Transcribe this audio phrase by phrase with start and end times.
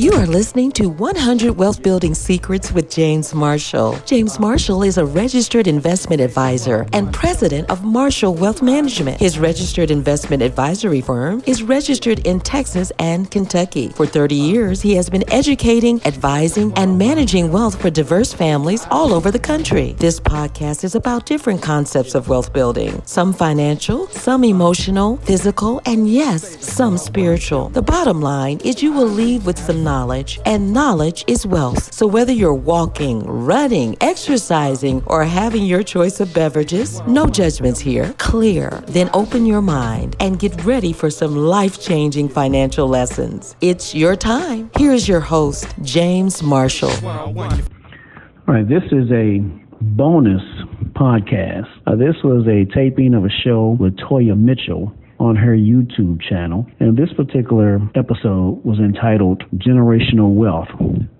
[0.00, 3.98] You are listening to 100 Wealth Building Secrets with James Marshall.
[4.06, 9.18] James Marshall is a registered investment advisor and president of Marshall Wealth Management.
[9.18, 13.88] His registered investment advisory firm is registered in Texas and Kentucky.
[13.88, 19.12] For 30 years, he has been educating, advising, and managing wealth for diverse families all
[19.12, 19.96] over the country.
[19.98, 26.08] This podcast is about different concepts of wealth building some financial, some emotional, physical, and
[26.08, 27.70] yes, some spiritual.
[27.70, 31.84] The bottom line is you will leave with some knowledge, and knowledge is wealth.
[31.98, 38.14] So whether you're walking, running, exercising, or having your choice of beverages, no judgments here.
[38.18, 38.68] Clear.
[38.86, 43.56] Then open your mind and get ready for some life changing financial lessons.
[43.60, 44.70] It's your time.
[44.76, 46.96] Here's your host, James Marshall.
[47.06, 49.38] All right, this is a
[49.80, 50.42] bonus
[50.92, 51.70] podcast.
[51.86, 56.66] Uh, this was a taping of a show with Toya Mitchell on her YouTube channel.
[56.80, 60.68] And this particular episode was entitled Generational Wealth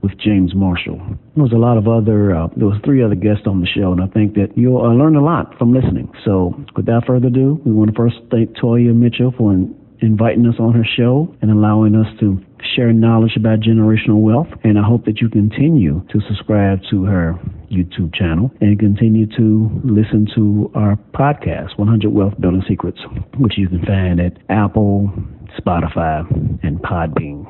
[0.03, 0.99] with James Marshall.
[1.35, 3.93] There was a lot of other, uh, there was three other guests on the show,
[3.93, 6.13] and I think that you'll uh, learn a lot from listening.
[6.25, 9.53] So without further ado, we want to first thank Toya Mitchell for
[10.01, 12.41] inviting us on her show and allowing us to
[12.75, 14.49] share knowledge about generational wealth.
[14.65, 17.35] And I hope that you continue to subscribe to her
[17.71, 23.01] YouTube channel and continue to listen to our podcast, 100 Wealth Building Secrets,
[23.39, 25.13] which you can find at Apple,
[25.59, 26.27] Spotify,
[26.63, 27.45] and Podbean.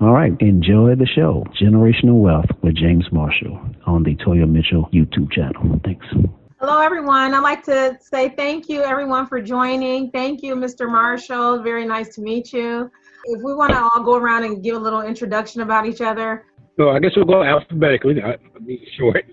[0.00, 5.32] All right, enjoy the show, Generational Wealth with James Marshall on the Toya Mitchell YouTube
[5.32, 5.80] channel.
[5.84, 6.06] Thanks.
[6.68, 7.32] Hello, everyone.
[7.32, 10.10] I'd like to say thank you, everyone, for joining.
[10.10, 10.90] Thank you, Mr.
[10.90, 11.62] Marshall.
[11.62, 12.90] Very nice to meet you.
[13.26, 16.44] If we want to all go around and give a little introduction about each other.
[16.76, 18.16] So I guess we'll go alphabetically.
[18.98, 19.24] Short.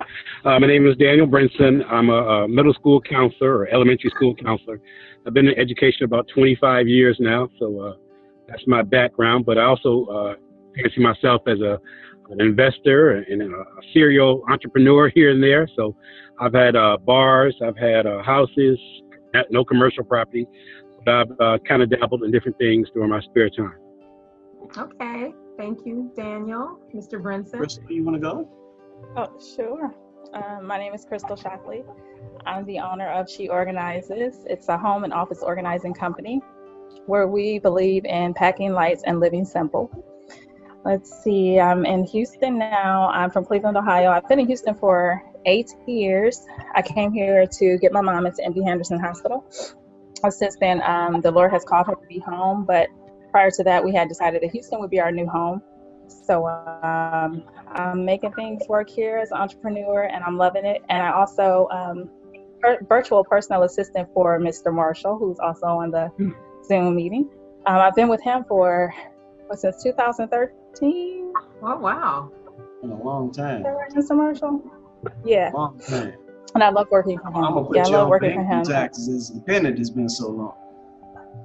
[0.45, 1.83] Uh, my name is Daniel Brinson.
[1.89, 4.79] I'm a, a, middle school counselor or elementary school counselor.
[5.25, 7.93] I've been in education about 25 years now, so uh,
[8.47, 9.47] that's my background.
[9.47, 10.33] But I also uh,
[10.75, 11.79] fancy myself as a
[12.29, 15.67] an investor and a serial entrepreneur here and there.
[15.75, 15.95] So
[16.39, 18.79] I've had uh, bars, I've had uh, houses,
[19.51, 20.47] no commercial property,
[21.05, 23.75] but I've uh, kind of dabbled in different things during my spare time.
[24.77, 26.79] Okay, thank you, Daniel.
[26.93, 27.21] Mr.
[27.21, 27.57] Brinson.
[27.57, 28.49] Crystal, you want to go?
[29.15, 29.93] Oh, sure.
[30.33, 31.83] Um, my name is Crystal Shockley.
[32.45, 34.45] I'm the owner of She Organizes.
[34.49, 36.41] It's a home and office organizing company
[37.05, 39.91] where we believe in packing lights and living simple.
[40.85, 43.09] Let's see, I'm in Houston now.
[43.09, 44.09] I'm from Cleveland, Ohio.
[44.09, 46.45] I've been in Houston for eight years.
[46.75, 49.45] I came here to get my mom into MD Anderson Hospital.
[50.29, 52.87] Since then, um, the Lord has called her to be home, but
[53.31, 55.61] prior to that, we had decided that Houston would be our new home.
[56.07, 60.81] So um, I'm making things work here as an entrepreneur, and I'm loving it.
[60.89, 62.09] And I also um,
[62.61, 64.73] per- virtual personal assistant for Mr.
[64.73, 66.31] Marshall, who's also on the hmm.
[66.65, 67.29] Zoom meeting.
[67.65, 68.93] Um, I've been with him for
[69.49, 71.33] well, since 2013
[71.65, 72.31] Oh, wow.
[72.81, 73.63] In a long time.
[73.63, 74.15] Mr.
[74.15, 74.61] Marshall?
[75.25, 75.51] Yeah.
[75.53, 76.13] Long time.
[76.55, 77.35] And I love working for him.
[77.37, 78.63] I'm gonna put yeah, I love on working for him.
[78.63, 79.31] taxes.
[79.31, 80.55] Independent has been so long.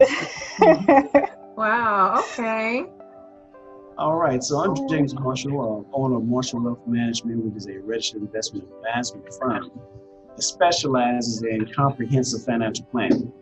[1.57, 2.19] wow.
[2.19, 2.85] Okay.
[3.97, 4.45] All right.
[4.45, 8.69] So I'm James Marshall, uh, owner of Marshall Wealth Management, which is a registered investment
[8.77, 9.71] advisory firm
[10.37, 13.33] that specializes in comprehensive financial planning.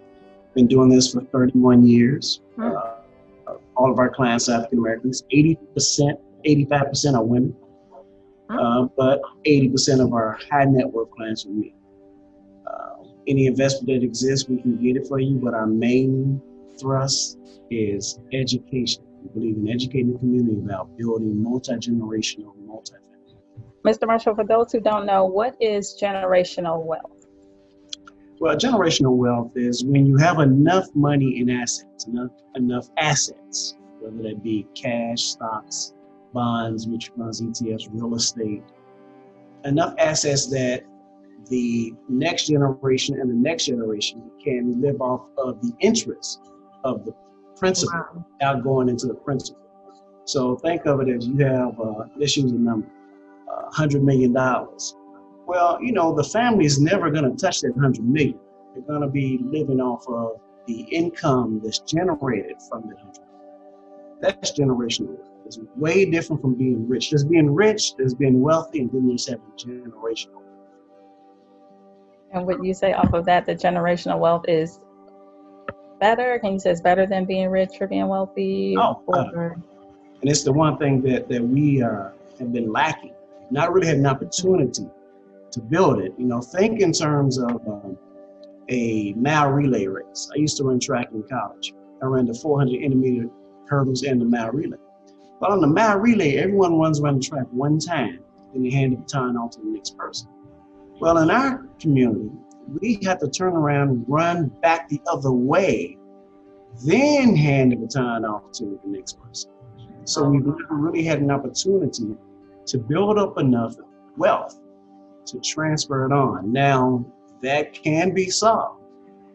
[0.54, 2.40] Been doing this for 31 years.
[2.54, 2.72] Hmm.
[2.72, 5.24] Uh, all of our clients are African Americans.
[5.32, 7.54] 80%, 85% are women,
[8.50, 11.72] uh, but 80% of our high net worth clients are men.
[12.66, 16.40] Uh, any investment that exists, we can get it for you, but our main
[16.78, 17.38] thrust
[17.70, 19.02] is education.
[19.22, 22.94] We believe in educating the community about building multi generational, multi
[23.86, 24.06] Mr.
[24.08, 27.26] Marshall, for those who don't know, what is generational wealth?
[28.40, 34.28] Well, generational wealth is when you have enough money in assets, enough enough assets, whether
[34.28, 35.94] that be cash, stocks,
[36.36, 38.62] bonds, mutual funds, ETFs, real estate,
[39.64, 40.84] enough assets that
[41.48, 46.40] the next generation and the next generation can live off of the interest
[46.84, 47.14] of the
[47.56, 48.24] principal wow.
[48.32, 49.62] without going into the principal.
[50.24, 52.88] So think of it as you have, uh, let's use a number,
[53.50, 54.32] uh, $100 million
[55.46, 58.38] well, you know, the family is never going to touch that 100 million.
[58.74, 63.22] They're going to be living off of the income that's generated from that 100
[64.20, 67.10] That's generational It's way different from being rich.
[67.10, 70.42] There's being rich, there's being wealthy, and then there's having generational.
[72.32, 74.80] And would you say off of that, the generational wealth is
[76.00, 76.38] better?
[76.40, 78.74] Can you say it's better than being rich or being wealthy?
[78.76, 79.52] Oh, or?
[80.20, 83.14] and it's the one thing that, that we uh, have been lacking.
[83.50, 84.86] Not really had an opportunity
[85.52, 86.12] to build it.
[86.18, 87.96] You know, think in terms of um,
[88.68, 90.28] a mile relay race.
[90.34, 91.72] I used to run track in college.
[92.02, 93.30] I ran the 400 intermediate
[93.68, 94.78] hurdles and the mile relay.
[95.40, 98.20] But on the mile relay, everyone runs around the track one time,
[98.52, 100.28] then you hand the baton off to the next person.
[100.98, 102.30] Well, in our community,
[102.80, 105.98] we have to turn around and run back the other way,
[106.84, 109.50] then hand the baton off to the next person.
[110.04, 112.16] So we've never really had an opportunity
[112.66, 113.76] to build up enough
[114.16, 114.58] wealth
[115.26, 116.52] to transfer it on.
[116.52, 117.04] Now,
[117.42, 118.80] that can be solved.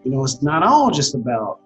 [0.04, 1.60] You know, it's not all just about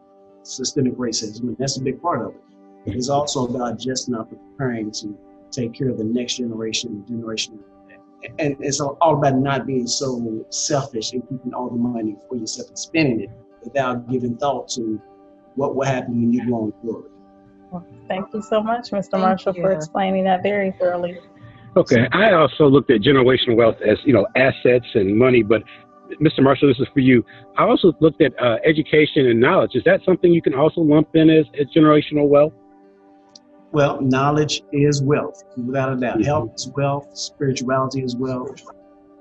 [0.44, 2.42] systemic racism, and that's a big part of it.
[2.86, 5.18] It's also about just not preparing to
[5.52, 7.60] take care of the next generation, generation.
[8.40, 12.70] And it's all about not being so selfish and keeping all the money for yourself
[12.70, 13.30] and spending it
[13.64, 15.02] without giving thought to
[15.56, 17.12] what will happen when you go on forward.
[17.72, 19.12] Well, thank you so much, Mr.
[19.12, 19.62] Thank Marshall, you.
[19.62, 21.20] for explaining that very thoroughly.
[21.78, 25.62] Okay, I also looked at generational wealth as you know assets and money, but
[26.22, 26.42] Mr.
[26.42, 27.26] Marshall, this is for you.
[27.58, 29.72] I also looked at uh, education and knowledge.
[29.74, 32.54] Is that something you can also lump in as, as generational wealth?
[33.76, 36.14] Well, knowledge is wealth, without a doubt.
[36.14, 36.24] Mm-hmm.
[36.24, 38.62] Health is wealth, spirituality is wealth.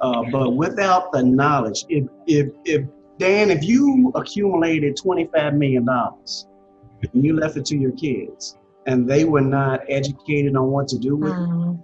[0.00, 2.86] Uh, but without the knowledge, if, if, if
[3.18, 8.56] Dan, if you accumulated $25 million and you left it to your kids
[8.86, 11.72] and they were not educated on what to do with mm-hmm.
[11.72, 11.78] it,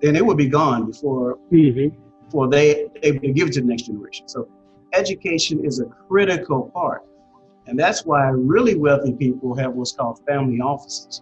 [0.00, 1.96] then it would be gone before, mm-hmm.
[2.26, 4.28] before they able to give it to the next generation.
[4.28, 4.46] So
[4.92, 7.02] education is a critical part.
[7.66, 11.20] And that's why really wealthy people have what's called family offices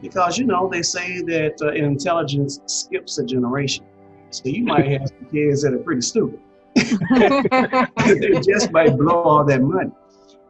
[0.00, 3.84] because you know they say that uh, intelligence skips a generation.
[4.30, 6.40] So you might have some kids that are pretty stupid.
[6.74, 9.90] they just might blow all that money.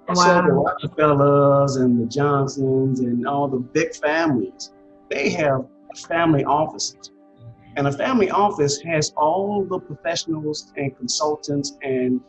[0.08, 0.14] Wow.
[0.14, 4.72] So the Rockefellers and the Johnsons and all the big families,
[5.10, 5.66] they have
[6.08, 7.10] family offices.
[7.76, 12.20] And a family office has all the professionals and consultants and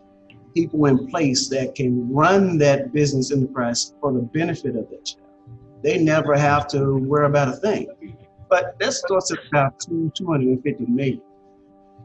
[0.53, 5.26] people in place that can run that business enterprise for the benefit of that child
[5.83, 7.87] they never have to worry about a thing.
[8.49, 11.21] But that starts at about two, 250 million.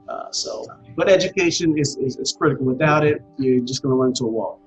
[0.08, 0.66] Uh, so,
[0.96, 2.66] but education is, is, is critical.
[2.66, 4.60] Without it, you're just going to run into a wall.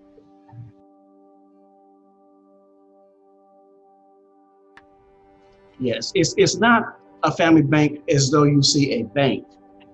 [5.77, 9.45] Yes, it's, it's not a family bank as though you see a bank.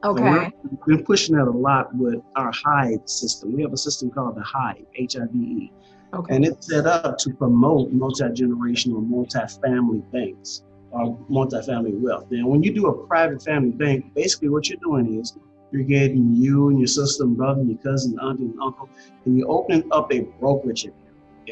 [0.03, 0.51] Okay.
[0.63, 3.53] We've been pushing that a lot with our Hive system.
[3.53, 5.71] We have a system called the Hive, H I V E.
[6.13, 6.35] Okay.
[6.35, 12.27] And it's set up to promote multi-generational, multi-family banks or multi-family wealth.
[12.29, 15.37] Now, when you do a private family bank, basically what you're doing is
[15.71, 18.89] you're getting you and your sister and brother and your cousin, auntie and uncle,
[19.25, 20.97] and you're opening up a brokerage account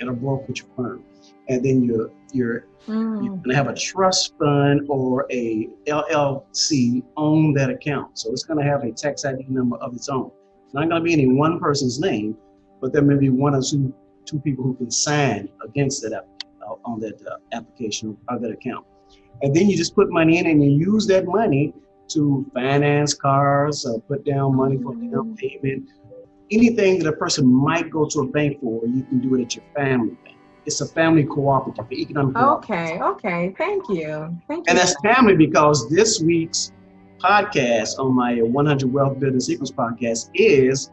[0.01, 1.03] at a brokerage firm.
[1.47, 3.23] And then you're you're, mm.
[3.23, 8.19] you're gonna have a trust fund or a LLC own that account.
[8.19, 10.31] So it's gonna have a tax ID number of its own.
[10.65, 12.38] It's not gonna be any one person's name,
[12.81, 13.94] but there may be one or two
[14.29, 18.85] two people who can sign against that uh, on that uh, application or that account.
[19.41, 21.73] And then you just put money in and you use that money
[22.09, 25.33] to finance cars, or put down money for down mm-hmm.
[25.35, 25.89] payment,
[26.51, 29.55] anything that a person might go to a bank for, you can do it at
[29.55, 30.37] your family bank.
[30.65, 32.35] It's a family cooperative, economic.
[32.35, 34.63] Okay, okay, thank you, thank you.
[34.67, 36.71] And that's family because this week's
[37.19, 40.91] podcast on my 100 Wealth Building Secrets podcast is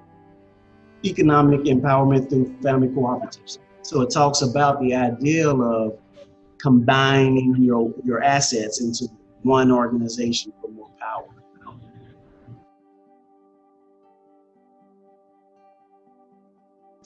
[1.04, 3.58] economic empowerment through family cooperatives.
[3.82, 5.98] So it talks about the ideal of
[6.58, 9.06] combining your, your assets into
[9.42, 11.24] one organization for more power.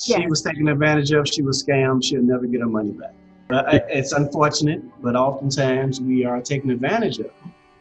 [0.00, 0.30] She yes.
[0.30, 3.12] was taken advantage of, she was scammed, she'll never get her money back.
[3.48, 7.30] But uh, it's unfortunate, but oftentimes we are taken advantage of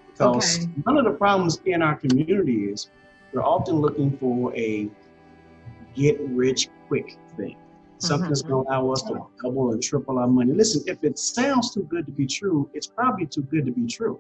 [0.08, 0.66] because okay.
[0.84, 2.90] one of the problems in our community is
[3.32, 4.90] we're often looking for a
[6.00, 7.58] get rich quick thing.
[7.98, 8.54] Something's mm-hmm.
[8.54, 10.54] going to allow us to double and triple our money.
[10.54, 13.86] Listen, if it sounds too good to be true, it's probably too good to be
[13.86, 14.20] true.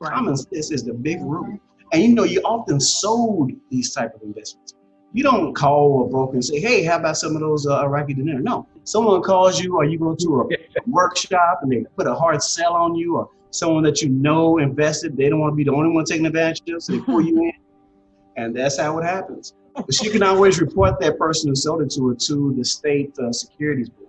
[0.00, 0.12] Right.
[0.14, 1.58] Common sense is the big rule.
[1.92, 4.74] And you know, you often sold these type of investments.
[5.12, 8.14] You don't call a broker and say, "Hey, how about some of those uh, Iraqi
[8.14, 10.48] dinar?" No, someone calls you, or you go to a
[10.86, 15.16] workshop and they put a hard sell on you, or someone that you know invested.
[15.16, 17.42] They don't want to be the only one taking advantage of, so they pull you
[17.42, 17.52] in,
[18.36, 19.54] and that's how it happens.
[19.74, 23.16] But she can always report that person who sold it to her to the state
[23.18, 24.08] uh, securities board.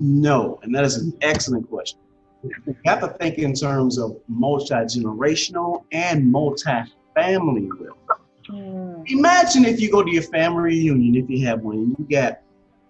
[0.00, 1.98] No, and that is an excellent question.
[2.44, 8.20] You have to think in terms of multi-generational and multi-family wealth.
[8.48, 9.02] Mm.
[9.10, 12.38] Imagine if you go to your family reunion, if you have one, you got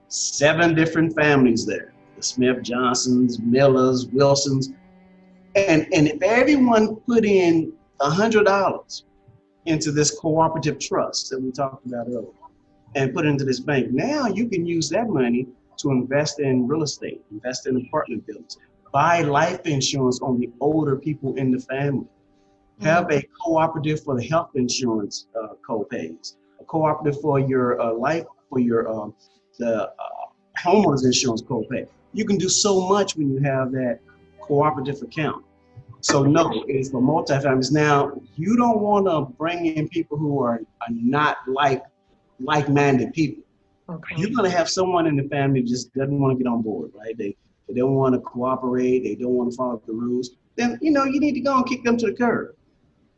[0.08, 1.94] seven different families there.
[2.16, 4.72] The Smith Johnsons, Millers, Wilsons.
[5.54, 9.02] And, and if everyone put in $100
[9.66, 12.26] into this cooperative trust that we talked about earlier
[12.94, 13.90] and put it into this bank.
[13.90, 15.46] Now you can use that money
[15.78, 18.58] to invest in real estate, invest in apartment buildings,
[18.92, 22.06] buy life insurance on the older people in the family,
[22.80, 28.24] have a cooperative for the health insurance uh, co-pays, a cooperative for your uh, life,
[28.48, 29.14] for your um,
[29.58, 29.92] the uh,
[30.58, 31.86] homeowners insurance co-pay.
[32.12, 33.98] You can do so much when you have that
[34.40, 35.44] cooperative account.
[36.00, 37.72] So no, it's for multifamilies.
[37.72, 41.82] Now you don't want to bring in people who are, are not like
[42.40, 43.42] like-minded people.
[43.90, 44.14] Okay.
[44.16, 47.16] You're gonna have someone in the family just doesn't want to get on board, right?
[47.16, 47.36] They
[47.68, 49.00] they don't want to cooperate.
[49.00, 50.30] They don't want to follow the rules.
[50.56, 52.54] Then you know you need to go and kick them to the curb.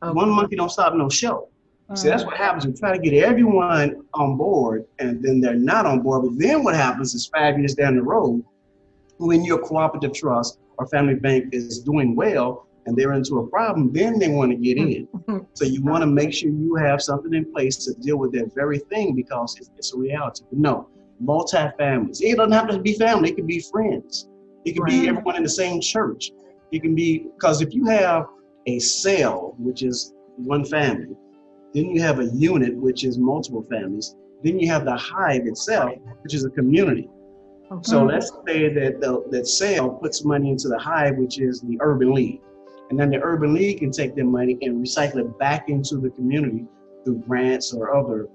[0.02, 0.12] Okay.
[0.12, 1.49] One monkey don't stop no show.
[1.94, 2.38] See, that's what mm.
[2.38, 2.66] happens.
[2.66, 6.22] We try to get everyone on board, and then they're not on board.
[6.22, 8.44] But then what happens is five years down the road,
[9.18, 13.92] when your cooperative trust or family bank is doing well and they're into a problem,
[13.92, 14.88] then they want to get hmm.
[14.88, 15.46] in.
[15.54, 18.54] So you want to make sure you have something in place to deal with that
[18.54, 20.42] very thing because it's, it's a reality.
[20.50, 20.88] But no,
[21.20, 22.20] multi-families.
[22.20, 23.30] It doesn't have to be family.
[23.30, 24.28] It could be friends.
[24.64, 26.30] It can be everyone in the same church.
[26.72, 28.26] It can be because if you have
[28.66, 31.16] a cell, which is one family,
[31.75, 34.14] then you have a unit, which is multiple families.
[34.42, 37.08] Then you have the hive itself, which is a community.
[37.70, 37.80] Okay.
[37.84, 38.06] So uh-huh.
[38.06, 42.12] let's say that the, that cell puts money into the hive, which is the urban
[42.12, 42.40] league.
[42.90, 46.11] And then the urban league can take their money and recycle it back into the
[46.11, 46.66] community
[47.04, 48.28] through grants or other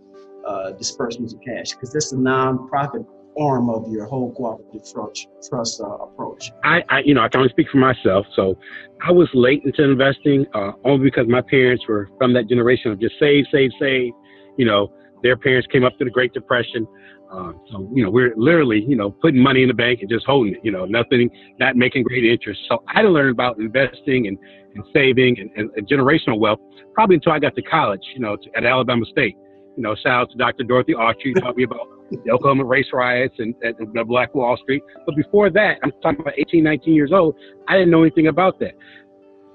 [0.48, 3.06] uh, disbursements of cash, because that's the nonprofit
[3.38, 6.52] arm of your whole cooperative trust, trust uh, approach.
[6.64, 8.26] I, I, you know, I can only speak for myself.
[8.34, 8.58] So
[9.06, 13.00] I was late into investing, uh, only because my parents were from that generation of
[13.00, 14.14] just save, save, save.
[14.58, 16.88] You know, their parents came up through the Great Depression.
[17.32, 20.26] Uh, so, you know, we're literally, you know, putting money in the bank and just
[20.26, 21.30] holding it, you know, nothing,
[21.60, 22.60] not making great interest.
[22.70, 24.38] So I had to learn about investing and,
[24.76, 26.60] and saving and, and, and generational wealth
[26.94, 29.36] probably until I got to college, you know, to, at Alabama State.
[29.76, 30.64] You know, shout out to Dr.
[30.64, 34.58] Dorothy Autry, taught me about the Oklahoma race riots and, and, and the Black Wall
[34.58, 34.82] Street.
[35.06, 37.36] But before that, I'm talking about 18, 19 years old,
[37.68, 38.74] I didn't know anything about that.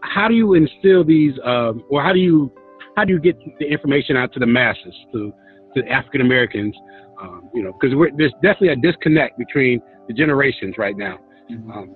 [0.02, 2.52] How do you instill these, um, or how do you,
[2.96, 5.32] how do you get the information out to the masses, to,
[5.76, 6.74] to African Americans?
[7.20, 11.18] Um, you know, because there's definitely a disconnect between the generations right now.
[11.50, 11.94] Um,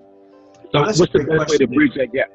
[0.72, 2.30] so, Well, what's the best way to question, bridge that gap?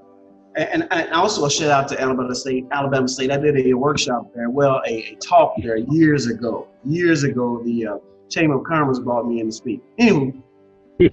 [0.55, 2.65] And, and also a shout out to Alabama State.
[2.71, 3.31] Alabama State.
[3.31, 4.49] I did a workshop there.
[4.49, 6.67] Well, a, a talk there years ago.
[6.83, 7.97] Years ago, the uh,
[8.29, 9.81] Chamber of Commerce brought me in to speak.
[9.99, 10.33] Anyway,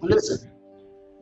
[0.01, 0.51] listen.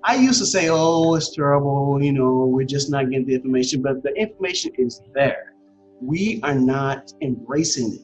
[0.05, 2.03] I used to say, "Oh, it's terrible.
[2.03, 5.55] You know, we're just not getting the information." But the information is there.
[6.01, 8.01] We are not embracing it.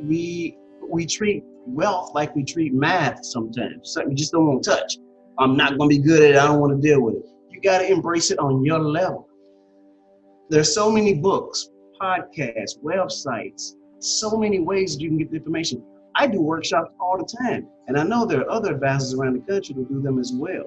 [0.00, 0.58] We
[0.88, 3.92] we treat wealth like we treat math sometimes.
[3.92, 4.98] Something you just don't want to touch.
[5.38, 6.36] I'm not going to be good at it.
[6.36, 7.26] I don't want to deal with it.
[7.50, 9.28] You got to embrace it on your level.
[10.48, 15.82] There's so many books, podcasts, websites, so many ways that you can get the information.
[16.14, 19.52] I do workshops all the time, and I know there are other advisors around the
[19.52, 20.64] country that do them as well.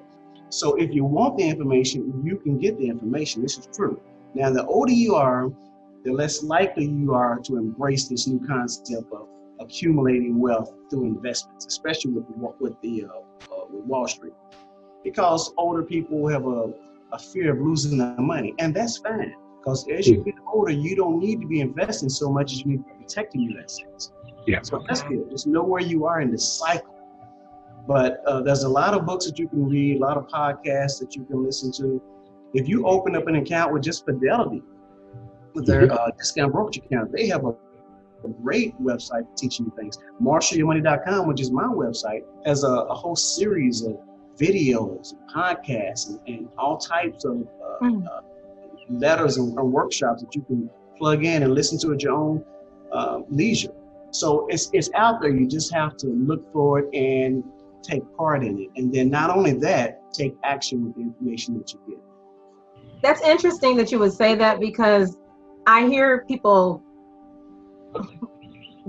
[0.50, 3.42] So if you want the information, you can get the information.
[3.42, 4.00] This is true.
[4.36, 5.50] Now, the older you are,
[6.04, 9.28] the less likely you are to embrace this new concept of
[9.60, 12.26] accumulating wealth through investments, especially with
[12.60, 14.34] with the uh, uh, with Wall Street,
[15.04, 16.72] because older people have a,
[17.14, 19.34] a fear of losing their money, and that's fine.
[19.60, 22.68] Because as you get older, you don't need to be investing so much as you
[22.68, 24.14] need to be protecting your assets.
[24.48, 24.62] Yeah.
[24.62, 25.30] So that's good.
[25.30, 26.96] Just know where you are in the cycle.
[27.86, 31.00] But uh, there's a lot of books that you can read, a lot of podcasts
[31.00, 32.02] that you can listen to.
[32.54, 34.64] If you open up an account with just Fidelity,
[35.54, 37.54] with their uh, discount brokerage account, they have a,
[38.24, 39.98] a great website teaching you things.
[40.22, 43.98] MarshallYourMoney.com, which is my website, has a, a whole series of
[44.38, 48.06] videos, and podcasts, and, and all types of uh, Mm.
[48.08, 48.22] uh,
[48.90, 52.44] letters and, and workshops that you can plug in and listen to at your own
[52.92, 53.72] uh, leisure.
[54.12, 55.30] So it's it's out there.
[55.30, 57.44] You just have to look for it and
[57.84, 58.70] take part in it.
[58.76, 62.00] And then not only that, take action with the information that you get.
[63.02, 65.18] That's interesting that you would say that because
[65.68, 66.82] I hear people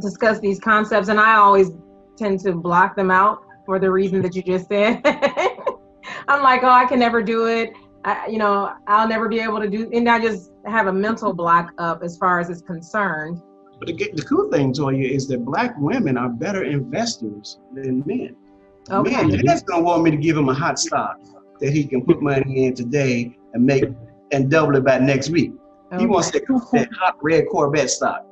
[0.00, 1.71] discuss these concepts and I always
[2.16, 5.00] tend to block them out for the reason that you just said.
[6.28, 7.73] I'm like, oh, I can never do it.
[8.04, 11.35] I, you know, I'll never be able to do, and I just have a mental
[11.35, 13.42] block up as far as it's concerned.
[13.78, 18.37] But the, the cool thing, Toya, is that black women are better investors than men.
[18.90, 19.11] Okay.
[19.11, 21.19] Man, man's gonna want me to give him a hot stock
[21.61, 23.85] that he can put money in today and make
[24.33, 25.52] and double it by next week.
[25.99, 28.25] He wants that, that hot red Corvette stock.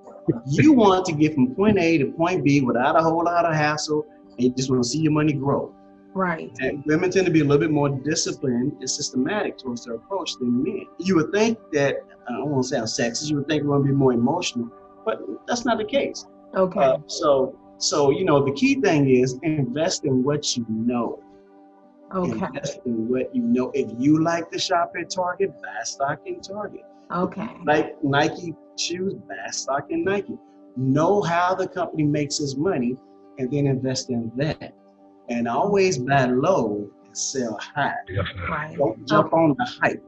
[0.46, 3.54] You want to get from point A to point B without a whole lot of
[3.54, 5.74] hassle, and you just want to see your money grow.
[6.14, 6.50] Right.
[6.60, 10.32] And women tend to be a little bit more disciplined and systematic towards their approach
[10.38, 10.86] than men.
[10.98, 11.96] You would think that,
[12.28, 14.68] I don't want to sound sexist, you would think want to be more emotional,
[15.04, 16.26] but that's not the case.
[16.56, 16.80] Okay.
[16.80, 21.22] Uh, so, so you know, the key thing is invest in what you know.
[22.14, 22.32] Okay.
[22.32, 23.70] Invest in what you know.
[23.74, 26.84] If you like to shop at Target, buy stock in Target.
[27.14, 27.48] Okay.
[27.64, 30.36] Like Nike shoes, buy stock in Nike.
[30.76, 32.96] Know how the company makes its money
[33.38, 34.74] and then invest in that.
[35.28, 37.94] And always buy low and sell high.
[38.48, 38.76] Right.
[38.76, 40.02] Don't jump on the hype.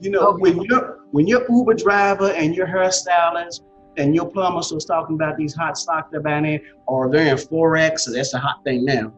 [0.00, 0.40] You know, Okay.
[0.42, 3.60] when you're when your Uber driver and your hairstylist
[3.96, 7.36] and your plumber was talking about these hot stocks they're buying in, or they're in
[7.38, 9.12] forex, so that's a hot thing now.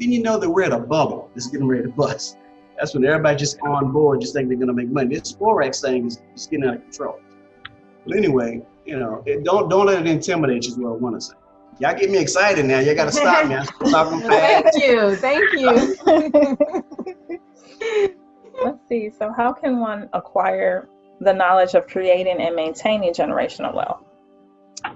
[0.00, 1.30] Then you know that we're at a bubble.
[1.36, 2.38] It's getting ready to bust.
[2.78, 5.16] That's when everybody just on board, just think they're gonna make money.
[5.16, 7.20] This forex thing is just getting out of control.
[8.06, 10.70] But anyway, you know, it, don't don't let it intimidate you.
[10.70, 11.34] Is what I want to say.
[11.80, 12.78] Y'all get me excited now.
[12.78, 13.54] Y'all got to stop me.
[13.54, 14.76] I'm talking fast.
[14.76, 15.16] Thank you.
[15.16, 17.38] Thank you.
[18.64, 19.10] Let's see.
[19.10, 20.88] So, how can one acquire
[21.20, 24.04] the knowledge of creating and maintaining generational wealth?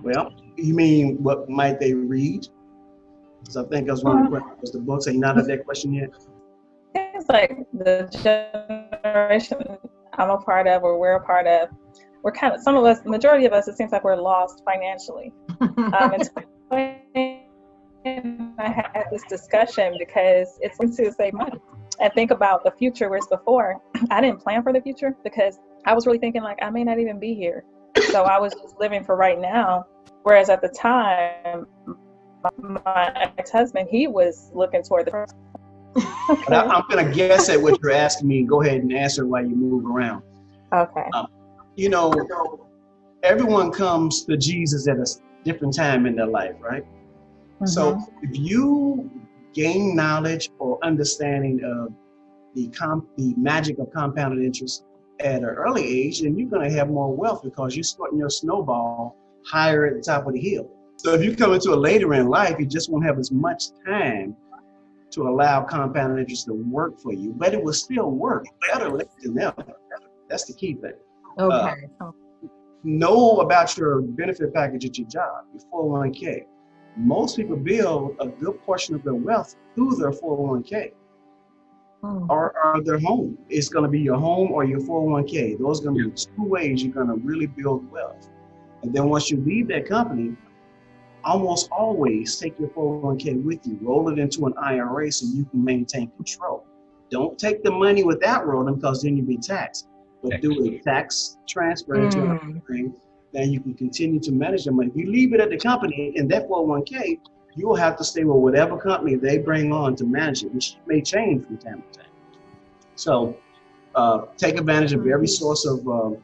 [0.03, 2.47] Well, you mean what might they read?
[3.49, 4.47] So I think that's one of the uh-huh.
[4.47, 4.73] questions.
[4.73, 5.07] The books?
[5.07, 6.11] Are you not at that question yet?
[7.19, 8.09] It's like the
[9.03, 9.59] generation
[10.17, 11.69] I'm a part of, or we're a part of.
[12.23, 15.33] We're kind of some of us, majority of us, it seems like we're lost financially.
[15.61, 16.15] Um,
[18.05, 21.59] and I had this discussion because it's to save money
[22.01, 23.09] and think about the future.
[23.09, 26.71] Whereas before, I didn't plan for the future because I was really thinking like I
[26.71, 27.65] may not even be here,
[28.11, 29.87] so I was just living for right now.
[30.23, 31.67] Whereas at the time,
[32.85, 35.27] my ex-husband he was looking toward the.
[36.28, 38.93] But I, I'm going to guess at what you're asking me and go ahead and
[38.93, 40.23] answer while you move around.
[40.75, 41.09] Okay.
[41.76, 42.12] You know,
[43.23, 45.07] everyone comes to Jesus at a
[45.45, 46.85] different time in their life, right?
[47.64, 48.02] So Mhm.
[48.23, 49.11] if you
[49.55, 51.93] gain knowledge or understanding of
[52.55, 54.85] the com- the magic of compounded interest
[55.21, 58.31] at an early age, then you're going to have more wealth because you're starting your
[58.31, 60.69] snowball higher at the top of the hill.
[60.97, 63.64] So if you come into it later in life, you just won't have as much
[63.87, 64.37] time
[65.11, 69.09] to allow compound interest to work for you, but it will still work better late
[69.23, 69.65] than never.
[70.29, 70.93] That's the key thing
[71.38, 71.87] okay.
[72.85, 76.44] know about your benefit package at your job, your 401k.
[76.97, 80.92] Most people build a good portion of their wealth through their 401k
[82.03, 82.31] Hmm.
[82.31, 83.37] or, or their home.
[83.49, 85.59] It's going to be your home or your 401k.
[85.59, 88.29] Those are going to be two ways you're going to really build wealth.
[88.85, 90.37] And then once you leave that company,
[91.29, 95.62] almost always take your 401k with you, roll it into an IRA so you can
[95.62, 96.64] maintain control.
[97.11, 99.88] Don't take the money without rolling because then you'll be taxed.
[100.23, 102.62] But do a tax transfer into an Mm.
[102.69, 102.93] IRA,
[103.33, 104.88] then you can continue to manage the money.
[104.88, 107.21] If you leave it at the company in that 401k,
[107.55, 110.77] you will have to stay with whatever company they bring on to manage it, which
[110.87, 112.12] may change from time to time.
[112.95, 113.37] So
[113.95, 116.19] uh, take advantage of every source of um,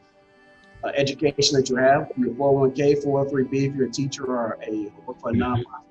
[0.85, 5.19] uh, education that you have, your 401k, 403b if you're a teacher or a work
[5.19, 5.83] for a nonprofit,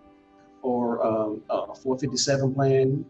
[0.62, 3.04] or um, a 457 plan,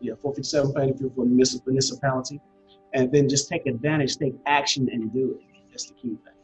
[0.00, 2.40] yeah, 457 plan if you're for a municipality,
[2.92, 5.62] and then just take advantage, take action, and do it.
[5.70, 6.34] That's the key thing.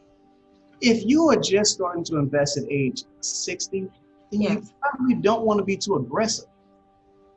[0.81, 3.87] If you are just starting to invest at age 60,
[4.31, 6.45] then you probably don't want to be too aggressive.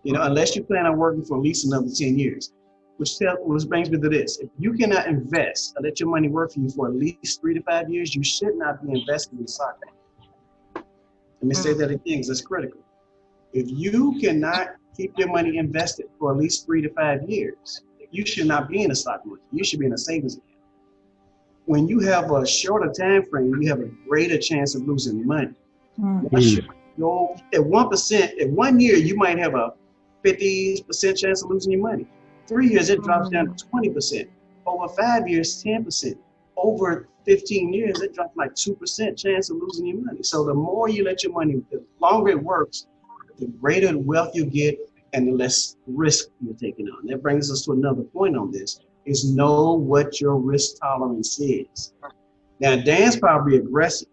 [0.03, 2.53] You know, unless you plan on working for at least another 10 years.
[2.99, 4.39] Which, tell, which brings me to this.
[4.39, 7.53] If you cannot invest and let your money work for you for at least three
[7.55, 9.79] to five years, you should not be investing in stock.
[10.75, 10.85] Let
[11.43, 12.81] me say that again because it's critical.
[13.53, 18.25] If you cannot keep your money invested for at least three to five years, you
[18.25, 19.45] should not be in a stock market.
[19.53, 20.53] You should be in a savings account.
[21.67, 25.53] When you have a shorter time frame, you have a greater chance of losing money.
[26.01, 26.33] Mm.
[26.33, 26.63] Once you
[26.99, 29.75] go at one percent, in one year you might have a
[30.23, 32.07] fifty percent chance of losing your money.
[32.47, 34.29] Three years it drops down to twenty percent.
[34.67, 36.19] Over five years, ten percent.
[36.57, 40.23] Over fifteen years, it drops like two percent chance of losing your money.
[40.23, 42.87] So the more you let your money, the longer it works,
[43.39, 44.79] the greater the wealth you get,
[45.13, 47.07] and the less risk you're taking on.
[47.07, 51.95] That brings us to another point on this: is know what your risk tolerance is.
[52.61, 54.09] Now, Dan's probably aggressive.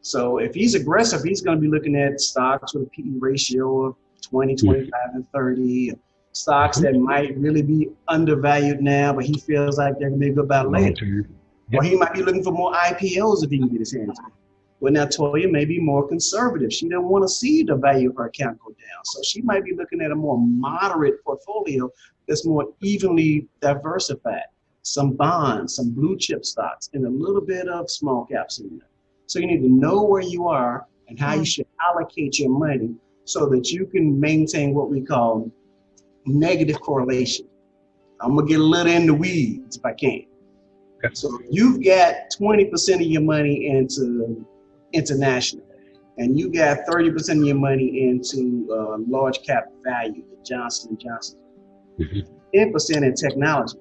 [0.00, 3.86] So if he's aggressive, he's going to be looking at stocks with a PE ratio
[3.86, 5.94] of 20, 25, and 30.
[6.34, 10.32] Stocks that might really be undervalued now, but he feels like they're going to be
[10.32, 11.28] good buy later.
[11.72, 14.32] Or he might be looking for more IPOs if he can get his hands on.
[14.80, 16.72] Well, now Toya may be more conservative.
[16.72, 19.04] She doesn't want to see the value of her account go down.
[19.04, 21.88] So she might be looking at a more moderate portfolio
[22.26, 24.46] that's more evenly diversified.
[24.82, 28.88] Some bonds, some blue chip stocks, and a little bit of small caps in there.
[29.26, 32.94] So you need to know where you are and how you should allocate your money
[33.24, 35.50] so that you can maintain what we call
[36.26, 37.46] negative correlation.
[38.20, 40.26] I'm gonna get a little in the weeds if I can.
[41.04, 41.14] Okay.
[41.14, 44.46] So you've got 20% of your money into
[44.92, 45.64] international,
[46.18, 51.00] and you got 30% of your money into uh, large cap value, the Johnson and
[51.00, 51.38] Johnson.
[52.54, 53.78] 10% in technology.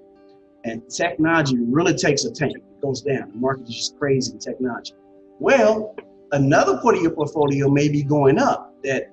[0.65, 2.55] And technology really takes a tank.
[2.55, 3.31] It goes down.
[3.31, 4.93] The market is just crazy in technology.
[5.39, 5.95] Well,
[6.31, 9.11] another part of your portfolio may be going up, that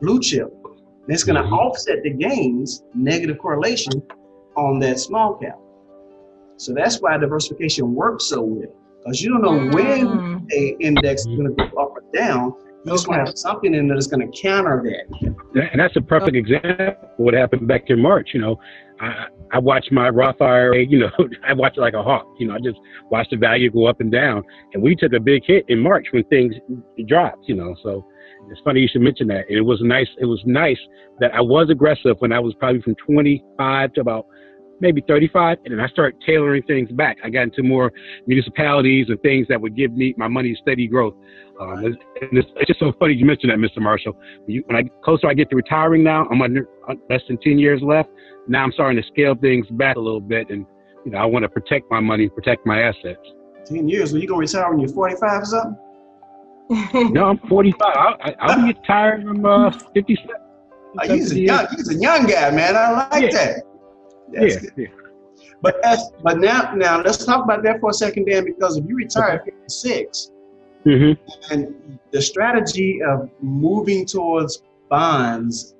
[0.00, 0.52] blue chip.
[1.04, 1.52] And it's going to Mhm.
[1.52, 4.02] offset the gains, negative correlation
[4.56, 5.58] on that small cap.
[6.56, 8.68] So that's why diversification works so well.
[9.02, 10.52] Because you don't know when Mm.
[10.52, 12.54] a index is going to go up or down.
[12.84, 15.34] You just want to have something in there that's going to counter that.
[15.54, 18.30] Yeah, And that's a perfect example of what happened back in March.
[18.32, 18.58] You know,
[19.00, 21.10] I, I watched my Roth IRA, you know,
[21.46, 22.26] I watched it like a hawk.
[22.38, 22.78] You know, I just
[23.10, 24.42] watched the value go up and down.
[24.74, 26.54] And we took a big hit in March when things
[27.06, 27.74] dropped, you know.
[27.82, 28.04] So
[28.52, 29.46] it's funny you should mention that.
[29.48, 30.08] It was nice.
[30.18, 30.78] It was nice
[31.20, 34.26] that I was aggressive when I was probably from 25 to about
[34.80, 35.58] maybe 35.
[35.64, 37.16] And then I started tailoring things back.
[37.24, 37.92] I got into more
[38.26, 41.14] municipalities and things that would give me my money steady growth.
[41.60, 41.96] Um, and
[42.32, 43.80] it's, it's just so funny you mentioned that, Mr.
[43.80, 44.18] Marshall.
[44.46, 47.58] You, when I closer I get to retiring now, I'm under uh, less than 10
[47.58, 48.10] years left.
[48.48, 50.66] Now I'm starting to scale things back a little bit, and
[51.06, 53.20] you know I want to protect my money, protect my assets.
[53.66, 55.78] 10 years, when you to retire when you're 45 or something?
[56.70, 57.80] No, I'm 45.
[57.94, 59.24] I'll, I- I'll be retired.
[59.26, 60.30] I'm uh, 57.
[60.98, 62.76] Uh, he's, a young, he's a young guy, man.
[62.76, 63.30] I like Yeah.
[63.32, 63.62] that.
[64.32, 64.72] That's Yeah, good.
[64.76, 64.86] yeah.
[65.62, 68.84] But that's, but now now let's talk about that for a second, Dan, because if
[68.88, 70.30] you retire at 56,
[70.84, 71.12] hmm
[71.52, 75.74] and the strategy of moving towards bonds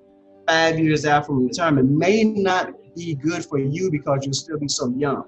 [0.46, 4.68] five years out from retirement may not be good for you because you'll still be
[4.68, 5.24] so young.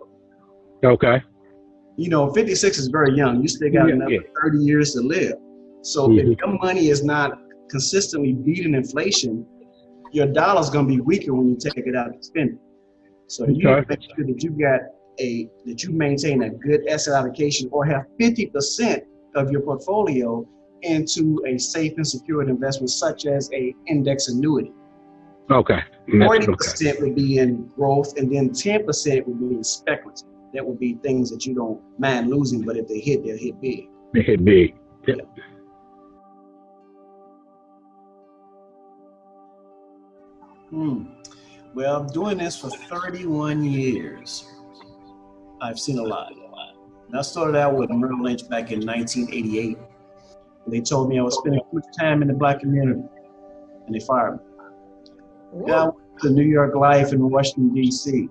[0.85, 1.21] Okay.
[1.97, 3.41] You know, 56 is very young.
[3.41, 4.21] You still got Yeah, another yeah.
[4.43, 5.35] 30 years to live.
[5.83, 6.33] So if mm-hmm.
[6.51, 7.39] your money is not
[7.71, 9.47] consistently beating inflation,
[10.13, 12.59] your dollar's gonna be weaker when you take it out and spend it.
[13.27, 13.83] So you Okay.
[13.83, 14.81] to make sure that you got
[15.21, 19.03] a that you maintain a good asset allocation or have 50%
[19.37, 20.47] of your portfolio
[20.83, 24.73] into a safe and secure investment such as a index annuity.
[25.51, 25.81] Okay.
[26.09, 26.57] And that's- Forty okay.
[26.57, 30.29] percent would be in growth, and then ten percent would be in speculative.
[30.55, 33.61] That would be things that you don't mind losing, but if they hit, they'll hit
[33.61, 33.89] big.
[34.15, 34.77] They hit big.
[35.07, 35.17] Yeah.
[40.71, 41.05] Hmm.
[41.75, 44.49] Well, I'm doing this for 31 years,
[45.61, 46.33] I've seen a lot.
[47.09, 49.79] And I started out with Merrill Lynch back in 1988.
[50.65, 53.03] And they told me I was spending too much time in the black community,
[53.87, 55.65] and they fired me.
[55.67, 58.29] Yeah, I went to New York Life in Washington, D.C.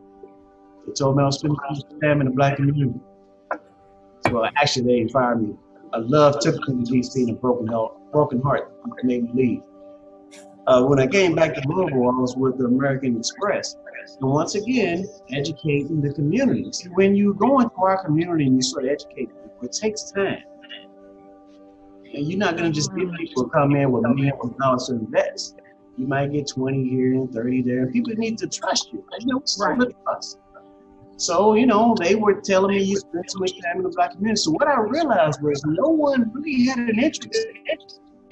[0.86, 3.00] They told me I was spending too much time in the black community.
[4.32, 5.54] Well, actually, they didn't fire me.
[5.94, 7.22] I love me to D.C.
[7.22, 8.72] and a broken heart, broken heart
[9.04, 9.62] made me leave.
[10.66, 13.76] Uh, when I came back to Louisville, I was with the American Express.
[14.22, 16.72] And once again, educating the community.
[16.72, 20.42] See, when you go into our community and you start educating people, it takes time.
[22.14, 24.88] And you're not going to just get people to come in with millions of dollars
[24.88, 25.60] to invest.
[25.98, 27.88] You might get 20 here and 30 there.
[27.88, 29.04] People need to trust you.
[29.12, 29.78] There's no Right.
[29.78, 29.96] right.
[30.04, 30.40] trust.
[31.18, 34.12] So, you know, they were telling me you spend too much time in the black
[34.12, 34.42] community.
[34.42, 37.48] So what I realized was no one really had an interest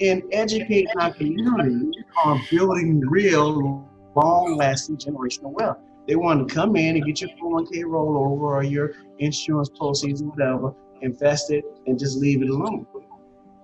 [0.00, 1.90] in educating our community
[2.24, 5.78] on building real, long-lasting generational wealth.
[6.08, 10.26] They wanted to come in and get your 401k rollover or your insurance proceeds or
[10.26, 12.86] whatever, invest it, and just leave it alone.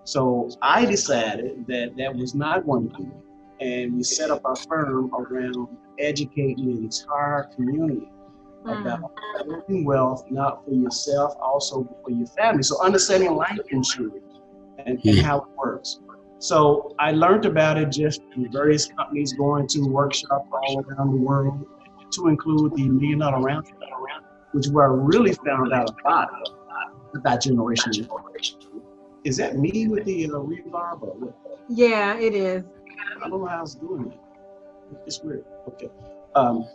[0.05, 3.13] So I decided that that was not going to do.
[3.61, 5.67] And we set up our firm around
[5.99, 8.09] educating the entire community
[8.65, 9.11] about
[9.47, 12.63] building wealth, not for yourself, also for your family.
[12.63, 14.41] So understanding life insurance
[14.85, 16.01] and, and how it works.
[16.39, 21.17] So I learned about it just from various companies going to workshops all around the
[21.17, 21.67] world,
[22.13, 23.89] to include the Million Dollar Roundtable,
[24.53, 26.55] which is where I really found out a lot about
[27.15, 28.25] about generational wealth.
[29.25, 31.35] Is that me with the uh, reverb or?
[31.69, 32.65] Yeah, it is.
[33.17, 34.19] I don't know how I was doing it.
[35.07, 35.45] It's weird.
[35.69, 35.91] Okay.
[36.35, 36.67] Um,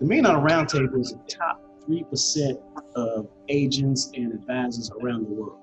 [0.00, 2.60] the Million Dollar Roundtable is the top 3%
[2.96, 5.58] of agents and advisors around the world.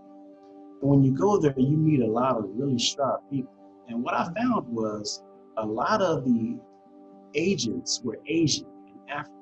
[0.81, 3.53] And when you go there, you meet a lot of really sharp people.
[3.87, 5.23] And what I found was
[5.57, 6.57] a lot of the
[7.35, 9.37] agents were Asian and African.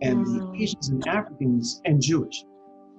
[0.00, 0.60] And the Mm.
[0.60, 2.44] Asians and Africans and Jewish,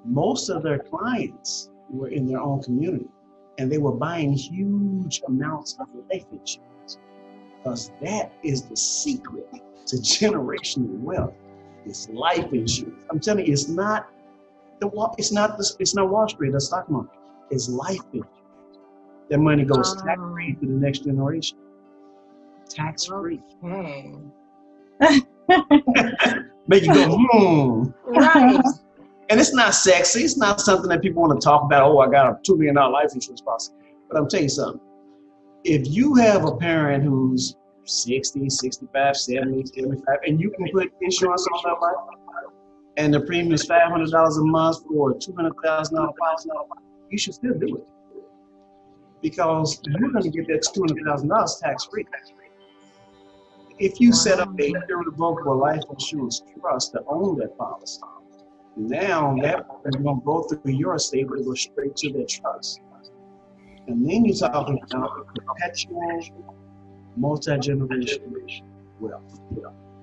[0.05, 3.07] most of their clients were in their own community.
[3.57, 6.68] And they were buying huge amounts of life insurance.
[7.63, 9.47] Because that is the secret
[9.87, 11.33] to generational wealth.
[11.85, 13.03] It's life insurance.
[13.09, 14.09] I'm telling you, it's not
[14.79, 17.17] the Wall- it's not the, it's not Wall Street, the stock market.
[17.51, 18.35] It's life insurance.
[19.29, 20.05] That money goes Oh.
[20.05, 21.57] tax free to the next generation.
[22.69, 23.41] Tax free.
[23.63, 24.13] Okay.
[26.67, 27.89] Make you go, hmm.
[28.15, 28.61] Right.
[29.29, 30.21] And it's not sexy.
[30.23, 31.83] It's not something that people want to talk about.
[31.83, 33.73] Oh, I got a two million dollar life insurance policy.
[34.09, 34.81] But I'm telling you something.
[35.63, 41.45] If you have a parent who's 60, 65, 70, 75, and you can put insurance
[41.53, 41.95] on that life,
[42.97, 46.49] and the premium is $500 a month for a $200,000 policy,
[47.09, 47.87] you should still do it.
[49.21, 52.05] Because you're going to get that $200,000 tax free.
[53.79, 58.01] If you set up a irrevocable life insurance trust to own that policy,
[58.75, 62.25] now that is going to go through your estate, but it goes straight to the
[62.25, 62.81] trust.
[63.89, 66.55] And then you're talking about perpetual,
[67.17, 68.61] multi-generational
[68.99, 69.41] wealth.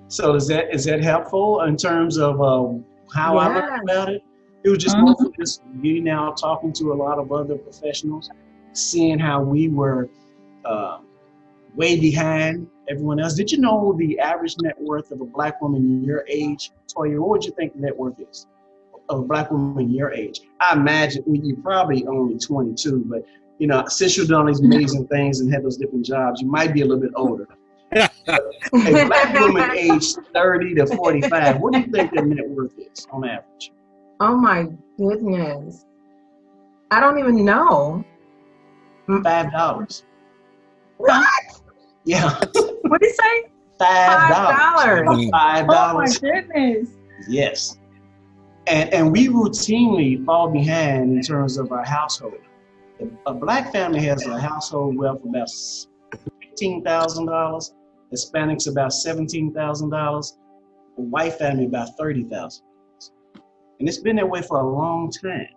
[0.09, 2.67] So is that is that helpful in terms of uh,
[3.13, 4.23] how I learned about it?
[4.63, 5.27] It was just mm-hmm.
[5.39, 8.29] just getting out, talking to a lot of other professionals,
[8.73, 10.09] seeing how we were
[10.65, 10.99] uh,
[11.75, 13.35] way behind everyone else.
[13.35, 16.71] Did you know the average net worth of a black woman your age?
[16.93, 18.47] Toya, what would you think the net worth is?
[19.09, 20.41] of a black woman your age.
[20.59, 23.25] I imagine you're probably only 22, but
[23.59, 26.73] you know, since you've done these amazing things and had those different jobs, you might
[26.73, 27.47] be a little bit older.
[27.93, 28.09] a
[28.71, 33.27] black woman aged 30 to 45, what do you think their net worth is on
[33.27, 33.71] average?
[34.19, 34.67] Oh my
[34.97, 35.85] goodness.
[36.91, 38.03] I don't even know.
[39.07, 39.23] Mm.
[39.23, 40.03] Five dollars.
[40.97, 41.27] What?
[42.03, 42.39] Yeah.
[42.81, 43.51] What did he say?
[43.77, 45.29] Five dollars.
[45.31, 46.19] Five dollars.
[46.21, 46.89] Oh my goodness.
[47.29, 47.77] Yes
[48.67, 52.35] and, and we routinely fall behind in terms of our household.
[53.25, 55.49] A black family has a household wealth of about
[56.59, 57.71] $15,000,
[58.11, 60.37] Hispanics about $17,000,
[60.97, 62.61] a white family about $30,000.
[63.79, 65.47] And it's been that way for a long time.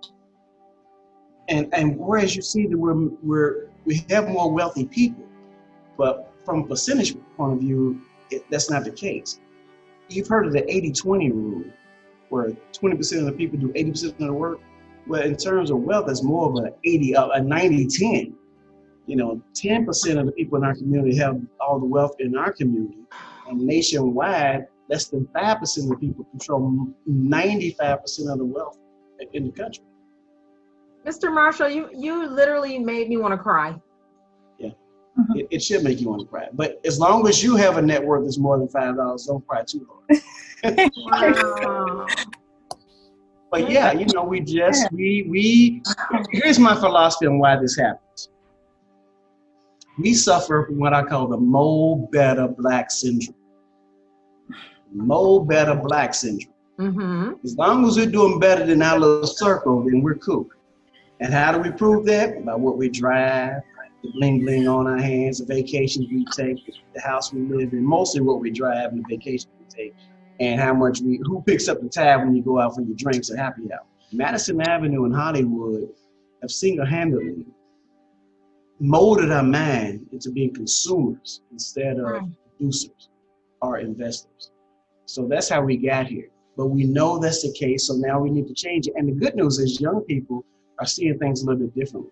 [1.48, 5.24] And, and whereas you see that we're, we're, we have more wealthy people,
[5.96, 8.00] but from a percentage point of view,
[8.30, 9.40] it, that's not the case.
[10.08, 11.64] You've heard of the 80-20 rule
[12.28, 14.60] where 20% of the people do 80% of the work.
[15.06, 18.34] Well, in terms of wealth, it's more of a 80, uh, a 90 10.
[19.06, 22.52] You know, 10% of the people in our community have all the wealth in our
[22.52, 22.98] community.
[23.48, 28.78] And nationwide, less than 5% of the people control 95% of the wealth
[29.32, 29.84] in the country.
[31.06, 31.32] Mr.
[31.32, 33.74] Marshall, you, you literally made me want to cry.
[34.58, 34.70] Yeah,
[35.18, 35.38] mm-hmm.
[35.38, 36.48] it, it, should make you want to cry.
[36.52, 39.64] But as long as you have a net worth that's more than $5, don't cry
[39.64, 40.22] too hard.
[40.94, 42.06] wow.
[43.50, 45.82] But yeah, you know, we just we we
[46.30, 48.28] here's my philosophy on why this happens.
[49.98, 53.34] We suffer from what I call the Mo Better Black syndrome.
[54.92, 56.54] Mo Better Black syndrome.
[56.78, 57.32] Mm-hmm.
[57.44, 60.48] As long as we're doing better than our little circle, then we're cool.
[61.18, 62.42] And how do we prove that?
[62.44, 63.60] By what we drive,
[64.02, 66.58] the bling bling on our hands, the vacations we take,
[66.94, 69.94] the house we live in, mostly what we drive and the vacations we take
[70.40, 72.96] and how much we who picks up the tab when you go out for your
[72.96, 73.86] drinks at happy hour.
[74.12, 75.88] Madison Avenue in Hollywood
[76.40, 77.46] have single-handedly
[78.80, 82.24] molded our mind into being consumers instead of
[82.58, 83.10] producers
[83.60, 84.50] or investors.
[85.04, 86.28] So that's how we got here.
[86.56, 88.94] But we know that's the case, so now we need to change it.
[88.96, 90.44] And the good news is young people
[90.78, 92.10] are seeing things a little bit differently.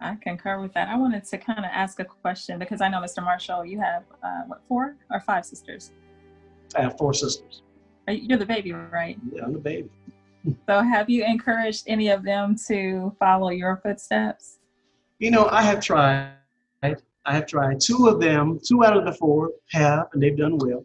[0.00, 0.88] I concur with that.
[0.88, 3.22] I wanted to kind of ask a question because I know, Mr.
[3.22, 5.92] Marshall, you have uh, what four or five sisters?
[6.76, 7.62] I have four sisters.
[8.08, 9.18] You're the baby, right?
[9.32, 9.88] Yeah, I'm the baby.
[10.68, 14.58] so, have you encouraged any of them to follow your footsteps?
[15.18, 16.32] You know, I have tried.
[16.82, 17.80] I have tried.
[17.80, 20.84] Two of them, two out of the four have, and they've done well.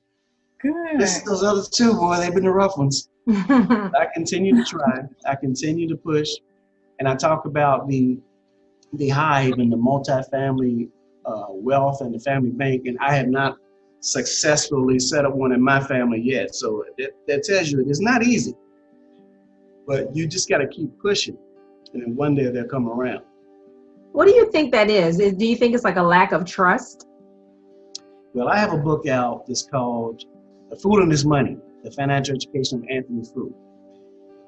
[0.62, 1.00] Good.
[1.00, 3.10] This, those other two, boy, they've been the rough ones.
[3.30, 5.02] I continue to try.
[5.26, 6.30] I continue to push,
[7.00, 8.18] and I talk about the
[8.94, 10.90] the hive and the multifamily
[11.26, 13.58] uh, wealth and the family bank, and I have not
[14.02, 16.56] successfully set up one in my family yet.
[16.56, 18.54] So that, that tells you it's not easy,
[19.88, 21.38] but you just got to keep pushing,
[21.94, 23.24] and then one day they'll come around.
[24.12, 25.18] What do you think that is?
[25.18, 27.08] Do you think it's like a lack of trust?
[28.34, 30.24] Well, I have a book out that's called
[30.70, 33.54] The Fool and His Money, The Financial Education of Anthony Foo.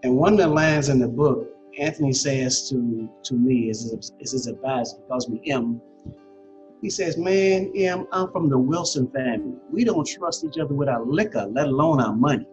[0.03, 1.47] And one of the lines in the book,
[1.79, 5.81] Anthony says to, to me, is his, is his advisor, he calls me M,
[6.81, 7.71] he says, Man,
[8.11, 9.55] I'm from the Wilson family.
[9.71, 12.47] We don't trust each other with our liquor, let alone our money.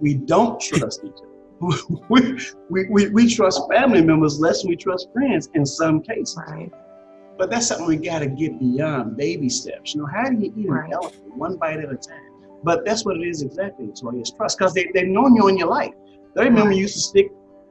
[0.00, 1.28] We don't trust each other.
[2.08, 6.38] we, we, we, we trust family members less than we trust friends in some cases.
[6.48, 6.72] Right.
[7.36, 9.94] But that's something we got to get beyond baby steps.
[9.94, 10.86] You know, how do you eat right.
[10.86, 12.30] an elephant one bite at a time?
[12.62, 14.58] But that's what it is exactly, Toya, it's trust.
[14.58, 15.92] Because they, they've known you in your life.
[16.34, 17.26] They remember you used to stick,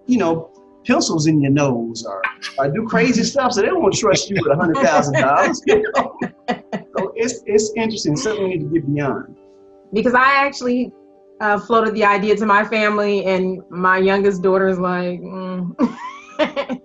[0.05, 0.51] you know,
[0.85, 2.21] pencils in your nose or,
[2.57, 3.53] or do crazy stuff.
[3.53, 5.61] So they don't trust you with a hundred thousand dollars.
[6.95, 8.15] So it's it's interesting.
[8.15, 9.35] Something we need to get beyond.
[9.93, 10.91] Because I actually
[11.41, 15.19] uh, floated the idea to my family, and my youngest daughter is like.
[15.19, 15.75] Mm.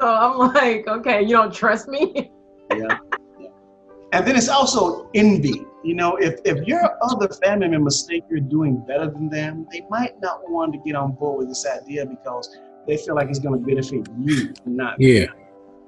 [0.00, 2.30] so I'm like, okay, you don't trust me.
[2.74, 2.98] yeah.
[4.12, 5.64] And then it's also envy.
[5.84, 9.82] You know, if, if your other family members think you're doing better than them, they
[9.88, 13.38] might not want to get on board with this idea because they feel like it's
[13.38, 15.26] going to benefit you, not yeah.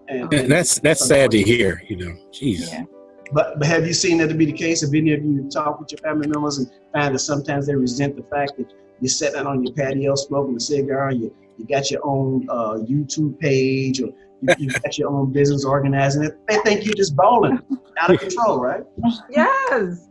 [0.08, 1.82] And, and that's that's sad to hear.
[1.88, 2.70] You know, jeez.
[2.70, 2.84] Yeah.
[3.32, 4.80] But, but have you seen that to be the case?
[4.82, 8.16] Have any of you talked with your family members and find that sometimes they resent
[8.16, 12.04] the fact that you're sitting on your patio smoking a cigar, you, you got your
[12.04, 14.10] own uh, YouTube page, or
[14.42, 16.38] you, you got your own business organizing it.
[16.48, 17.60] They think you're just bowling
[17.98, 18.82] out of control, right?
[19.30, 20.08] Yes.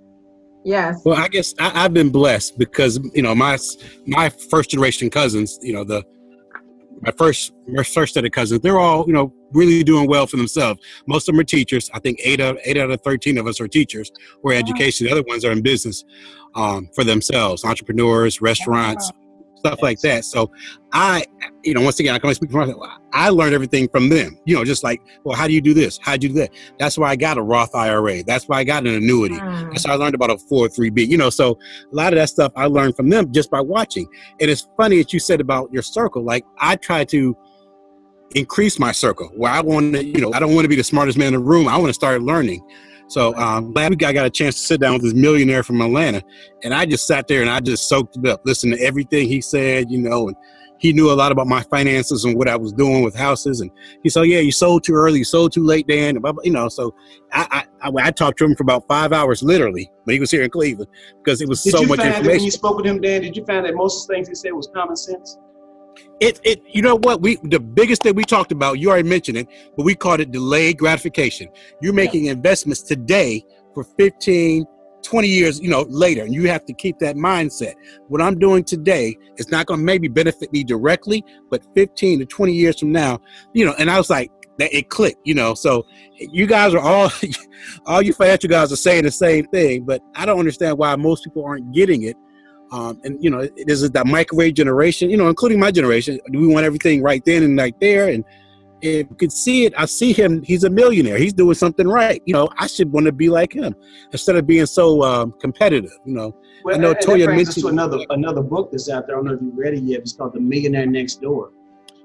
[0.66, 1.02] Yes.
[1.06, 3.58] Well, I guess I, have been blessed because you know my
[4.06, 6.04] my first generation cousins, you know the
[7.02, 10.38] my first my first set of cousins, they're all you know really doing well for
[10.38, 10.82] themselves.
[11.08, 11.90] Most of them are teachers.
[11.94, 14.12] I think eight out eight out of thirteen of us are teachers
[14.44, 15.08] or education.
[15.08, 16.04] The other ones are in business
[16.56, 19.12] um, for themselves, entrepreneurs, restaurants,
[19.60, 20.26] stuff like that.
[20.26, 20.52] So
[20.92, 21.26] I,
[21.64, 22.82] you know, once again, I can only speak for myself.
[23.14, 24.40] I learned everything from them.
[24.46, 26.00] You know, just like, well, how do you do this?
[26.02, 26.52] How do you do that?
[26.80, 28.24] That's why I got a Roth IRA.
[28.24, 29.38] That's why I got an annuity.
[29.38, 31.08] That's how I learned about a 403b.
[31.08, 31.60] You know, so
[31.92, 34.08] a lot of that stuff I learned from them just by watching.
[34.40, 36.24] And it's funny that you said about your circle.
[36.24, 37.38] Like I try to
[38.36, 40.84] increase my circle where I want to, you know, I don't want to be the
[40.84, 41.68] smartest man in the room.
[41.68, 42.62] I want to start learning.
[43.10, 45.82] So um, last week I got a chance to sit down with this millionaire from
[45.82, 46.22] Atlanta,
[46.64, 49.42] and I just sat there and I just soaked it up, listened to everything he
[49.42, 50.38] said, you know, and
[50.78, 53.62] he knew a lot about my finances and what I was doing with houses.
[53.62, 53.70] And
[54.02, 56.96] he said, "Yeah, you sold too early, you sold too late, Dan." You know, so
[57.34, 60.44] I, I, I talked to him for about five hours, literally, when he was here
[60.44, 60.90] in Cleveland,
[61.24, 62.28] because it was did so much information.
[62.28, 64.36] when you spoke with him, Dan, did you find that most of the things he
[64.36, 65.38] said was common sense?
[66.20, 67.22] It, it, you know what?
[67.22, 68.80] We the biggest thing we talked about.
[68.80, 71.48] You already mentioned it, but we called it delayed gratification.
[71.82, 72.34] You're making yeah.
[72.34, 74.66] investments today for 15,
[75.02, 77.74] 20 years, you know, later, and you have to keep that mindset.
[78.08, 82.26] What I'm doing today is not going to maybe benefit me directly, but 15 to
[82.26, 83.20] 20 years from now,
[83.54, 83.74] you know.
[83.80, 85.54] And I was like, that it clicked, you know.
[85.54, 85.86] So
[86.20, 87.12] you guys are all,
[87.86, 91.24] all you financial guys are saying the same thing, but I don't understand why most
[91.24, 92.16] people aren't getting it
[92.72, 95.10] um, and you know, this is that microwave generation?
[95.10, 96.20] You know, including my generation.
[96.32, 98.10] We want everything right then and right there?
[98.10, 98.24] And
[98.82, 100.42] if you could see it, I see him.
[100.44, 101.18] He's a millionaire.
[101.18, 102.22] He's doing something right.
[102.26, 103.76] You know, I should want to be like him
[104.12, 105.92] instead of being so um, competitive.
[106.06, 109.16] You know, well, I know Toya mentioned to another another book that's out there.
[109.16, 110.02] I don't know if you read it yet.
[110.02, 111.52] It's called The Millionaire Next Door.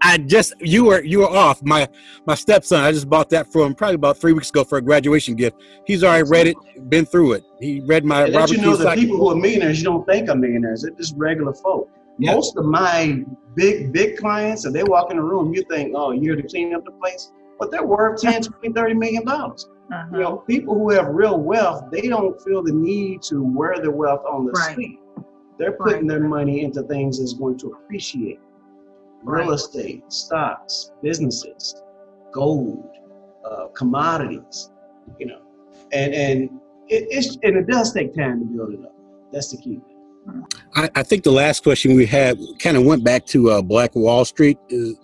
[0.04, 1.62] I just you were you were off.
[1.62, 1.88] My
[2.26, 4.82] my stepson, I just bought that for him probably about three weeks ago for a
[4.82, 5.56] graduation gift.
[5.86, 6.56] He's already read it,
[6.90, 7.44] been through it.
[7.58, 10.36] He read my Robert you know the people who are millionaires, you don't think are
[10.36, 10.82] millionaires.
[10.82, 11.90] They're just regular folk.
[12.18, 12.34] Yeah.
[12.34, 16.10] Most of my big big clients, if they walk in the room, you think, oh,
[16.10, 19.68] you're to clean up the place, but they're worth 10, 20, 30 million dollars.
[19.90, 20.06] Uh-huh.
[20.12, 23.90] You know, people who have real wealth, they don't feel the need to wear their
[23.90, 24.72] wealth on the right.
[24.72, 24.98] street.
[25.58, 26.18] They're putting right.
[26.18, 28.40] their money into things that's going to appreciate
[29.24, 31.82] real estate, stocks, businesses,
[32.32, 32.88] gold,
[33.44, 34.70] uh, commodities,
[35.18, 35.40] you know,
[35.92, 36.50] and and
[36.88, 38.94] it, it's and it does take time to build it up.
[39.32, 39.80] That's the key.
[40.74, 43.94] I, I think the last question we had kind of went back to uh, Black
[43.94, 44.58] Wall Street.
[44.72, 44.94] Uh,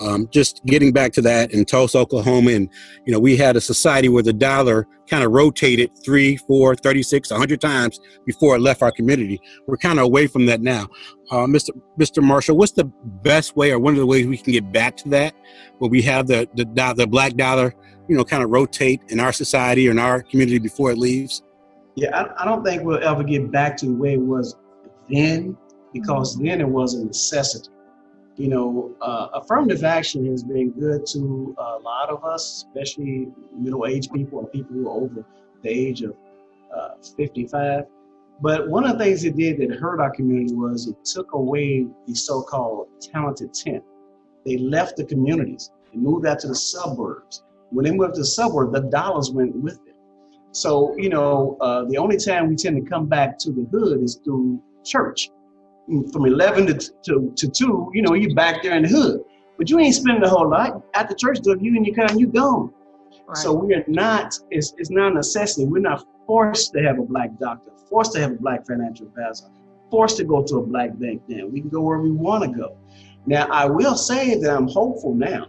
[0.00, 2.68] um, just getting back to that in Tulsa, Oklahoma, and
[3.04, 7.30] you know, we had a society where the dollar kind of rotated three, four, 36,
[7.30, 9.40] 100 times before it left our community.
[9.66, 10.88] We're kind of away from that now.
[11.30, 11.70] Uh, Mr.
[11.98, 12.22] Mr.
[12.22, 12.90] Marshall, what's the
[13.22, 15.34] best way or one of the ways we can get back to that,
[15.78, 16.64] where we have the the,
[16.96, 17.74] the black dollar,
[18.08, 21.42] you know, kind of rotate in our society or in our community before it leaves?
[21.94, 24.54] Yeah, I, I don't think we'll ever get back to the way it was
[25.08, 25.56] then,
[25.94, 27.70] because then it was a necessity
[28.36, 34.12] you know, uh, affirmative action has been good to a lot of us, especially middle-aged
[34.12, 35.24] people and people who are over
[35.62, 36.14] the age of
[36.74, 37.84] uh, 55.
[38.42, 41.86] But one of the things it did that hurt our community was it took away
[42.06, 43.80] the so-called talented 10.
[44.44, 47.42] They left the communities and moved out to the suburbs.
[47.70, 49.94] When they moved to the suburbs, the dollars went with them.
[50.52, 54.02] So, you know, uh, the only time we tend to come back to the hood
[54.02, 55.30] is through church
[56.12, 59.20] from 11 to, to, to 2, you know, you back there in the hood.
[59.58, 60.82] But you ain't spending a whole lot.
[60.94, 62.72] At the church door, you and your car, you gone.
[63.26, 63.36] Right.
[63.36, 65.66] So we are not, it's, it's not a necessity.
[65.66, 69.46] We're not forced to have a black doctor, forced to have a black financial advisor,
[69.90, 71.46] forced to go to a black bank now.
[71.46, 72.76] We can go where we want to go.
[73.26, 75.46] Now, I will say that I'm hopeful now.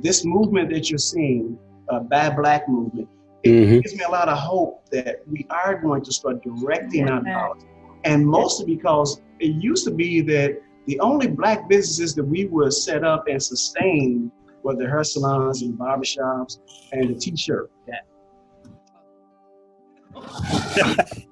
[0.00, 1.58] This movement that you're seeing,
[1.88, 3.08] uh, Bad Black movement,
[3.42, 3.78] it mm-hmm.
[3.80, 7.64] gives me a lot of hope that we are going to start directing our dollars.
[8.04, 12.72] And mostly because it used to be that the only black businesses that we would
[12.72, 14.30] set up and sustain
[14.62, 16.58] were the hair salons and barbershops
[16.92, 17.70] and the t-shirt.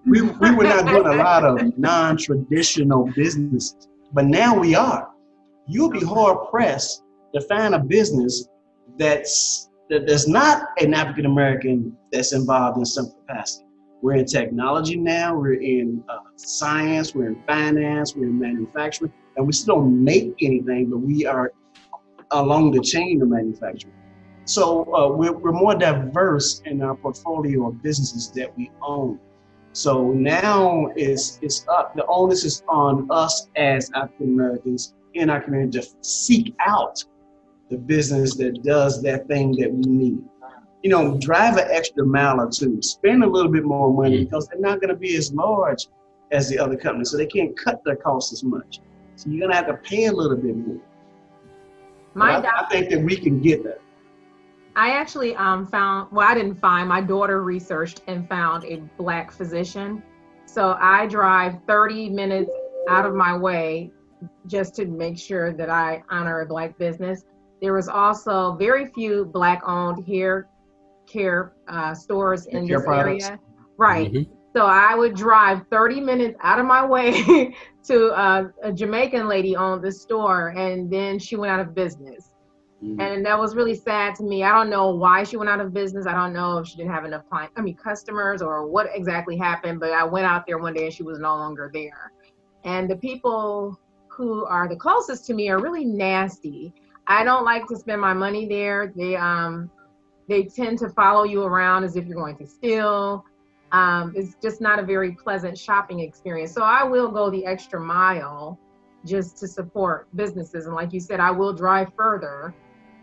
[0.06, 5.08] we, we were not doing a lot of non-traditional businesses, but now we are.
[5.68, 7.04] You'll be hard pressed
[7.34, 8.48] to find a business
[8.98, 13.69] that's that there's not an African American that's involved in some capacity.
[14.02, 19.46] We're in technology now, we're in uh, science, we're in finance, we're in manufacturing, and
[19.46, 21.52] we still don't make anything, but we are
[22.30, 23.94] along the chain of manufacturing.
[24.44, 29.18] So uh, we're, we're more diverse in our portfolio of businesses that we own.
[29.72, 35.40] So now it's, it's up, the onus is on us as African Americans in our
[35.40, 37.04] community to seek out
[37.68, 40.22] the business that does that thing that we need
[40.82, 44.24] you know, drive an extra mile or two, spend a little bit more money mm-hmm.
[44.24, 45.86] because they're not going to be as large
[46.32, 48.80] as the other companies, so they can't cut their costs as much.
[49.16, 50.80] So you're going to have to pay a little bit more.
[52.14, 53.80] My I, I, think that we can get that.
[54.76, 59.30] I actually um, found, well, I didn't find, my daughter researched and found a black
[59.30, 60.02] physician.
[60.46, 62.50] So I drive 30 minutes
[62.88, 63.90] out of my way
[64.46, 67.24] just to make sure that I honor a black business.
[67.60, 70.48] There was also very few black owned hair
[71.10, 73.26] care uh, stores in this products.
[73.26, 73.40] area.
[73.76, 74.12] Right.
[74.12, 74.32] Mm-hmm.
[74.54, 77.54] So I would drive 30 minutes out of my way
[77.84, 82.30] to uh, a Jamaican lady owned the store, and then she went out of business.
[82.82, 83.00] Mm-hmm.
[83.00, 84.42] And that was really sad to me.
[84.42, 86.06] I don't know why she went out of business.
[86.06, 89.36] I don't know if she didn't have enough client, I mean customers, or what exactly
[89.36, 89.80] happened.
[89.80, 92.12] But I went out there one day and she was no longer there.
[92.64, 96.72] And the people who are the closest to me are really nasty.
[97.06, 98.92] I don't like to spend my money there.
[98.96, 99.70] They um
[100.30, 103.24] they tend to follow you around as if you're going to steal.
[103.72, 106.52] Um, it's just not a very pleasant shopping experience.
[106.52, 108.56] So I will go the extra mile
[109.04, 110.66] just to support businesses.
[110.66, 112.54] And like you said, I will drive further.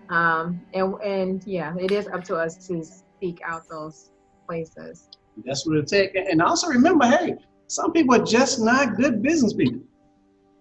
[0.10, 2.82] Um, and, and yeah, it is up to us to
[3.20, 4.12] seek out those
[4.48, 5.10] places.
[5.46, 6.14] That's what it takes.
[6.16, 7.36] And also remember, hey,
[7.68, 9.82] some people are just not good business people.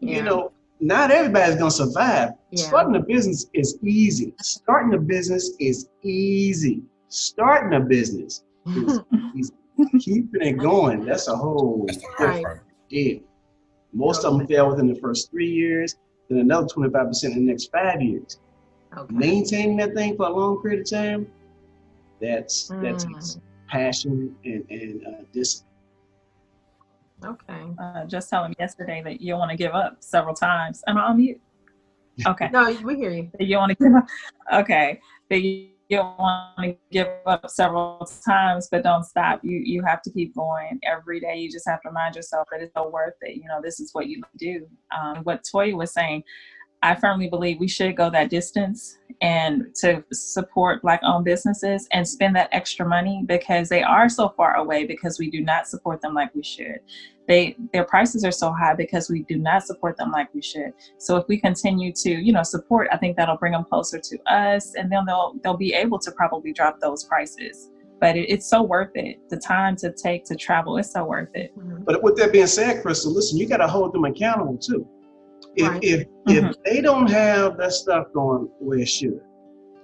[0.00, 0.16] Yeah.
[0.16, 2.30] You know, not everybody's gonna survive.
[2.50, 2.66] Yeah.
[2.66, 4.34] Starting a business is easy.
[4.40, 6.82] Starting a business is easy.
[7.08, 9.00] Starting a business is
[9.36, 9.54] easy.
[10.00, 11.86] Keeping it going, that's a whole
[12.18, 13.20] different deal.
[13.92, 15.96] Most of them fail within the first three years,
[16.28, 18.40] then another 25% in the next five years.
[18.96, 19.14] Okay.
[19.14, 21.26] Maintaining that thing for a long period of time,
[22.20, 22.82] that's mm.
[22.82, 25.65] that's passion and, and uh, discipline.
[27.24, 27.62] Okay.
[27.78, 30.82] Uh, just tell him yesterday that you want to give up several times.
[30.86, 31.40] Am I on mute?
[32.26, 32.48] Okay.
[32.52, 33.30] no, we hear you.
[33.38, 34.06] you want to give up.
[34.52, 35.00] Okay.
[35.28, 39.40] That you, you want to give up several times, but don't stop.
[39.42, 41.36] You you have to keep going every day.
[41.36, 43.36] You just have to remind yourself that it's so worth it.
[43.36, 44.66] You know, this is what you do.
[44.96, 46.24] Um, what Toya was saying,
[46.82, 52.06] I firmly believe we should go that distance and to support black owned businesses and
[52.06, 56.00] spend that extra money because they are so far away because we do not support
[56.02, 56.80] them like we should.
[57.26, 60.74] They their prices are so high because we do not support them like we should.
[60.98, 64.32] So if we continue to, you know, support, I think that'll bring them closer to
[64.32, 67.70] us and then they'll they'll be able to probably drop those prices.
[67.98, 69.18] But it, it's so worth it.
[69.30, 71.52] The time to take to travel is so worth it.
[71.84, 74.86] But with that being said, Crystal, listen, you got to hold them accountable too
[75.56, 75.82] if right.
[75.82, 76.46] if mm-hmm.
[76.46, 79.20] if they don't have that stuff going where it should,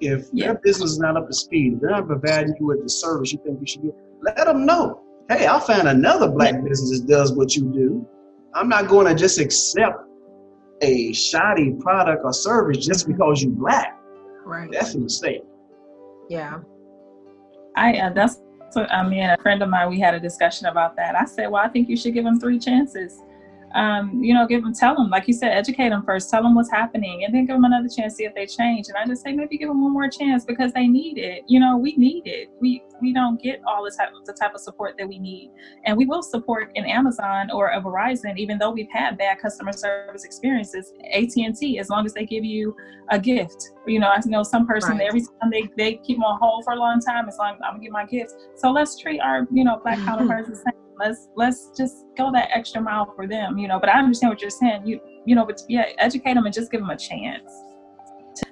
[0.01, 0.47] if yeah.
[0.47, 3.33] their business is not up to speed, if they're not providing you with the service
[3.33, 5.03] you think you should get, let them know.
[5.29, 8.07] Hey, I'll find another black business that does what you do.
[8.55, 10.05] I'm not going to just accept
[10.83, 13.99] a shoddy product or service just because you're black.
[14.45, 14.71] Right.
[14.71, 15.43] That's a mistake.
[16.29, 16.59] Yeah.
[17.77, 18.41] I uh, that's
[18.75, 19.23] what I mean.
[19.23, 21.15] A friend of mine, we had a discussion about that.
[21.15, 23.21] I said, well, I think you should give them three chances
[23.75, 26.55] um, you know, give them, tell them, like you said, educate them first, tell them
[26.55, 28.89] what's happening, and then give them another chance, see if they change.
[28.89, 31.45] And I just say maybe give them one more chance because they need it.
[31.47, 32.51] You know, we need it.
[32.61, 35.51] We we don't get all the type the type of support that we need,
[35.85, 39.73] and we will support an Amazon or a Verizon, even though we've had bad customer
[39.73, 40.93] service experiences.
[41.13, 42.77] AT and T, as long as they give you
[43.11, 43.71] a gift.
[43.87, 45.09] You know, I know some person right.
[45.09, 47.75] every time they they keep them on hold for a long time, as long I'm
[47.75, 51.29] gonna get my gift, So let's treat our you know black counterparts the same let's
[51.37, 54.51] let's just go that extra mile for them you know but i understand what you're
[54.51, 54.87] saying.
[54.87, 57.51] You you know but yeah educate them and just give them a chance.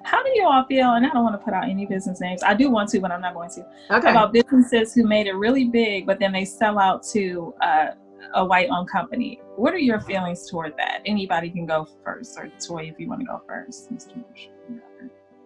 [0.03, 2.43] How do you all feel and i don't want to put out any business names
[2.43, 4.11] i do want to but i'm not going to okay.
[4.11, 7.87] about businesses who made it really big but then they sell out to uh,
[8.35, 9.41] a white owned company?
[9.55, 11.01] What are your feelings toward that?
[11.05, 13.91] Anybody can go first or toy if you want to go first.
[13.91, 14.23] Mr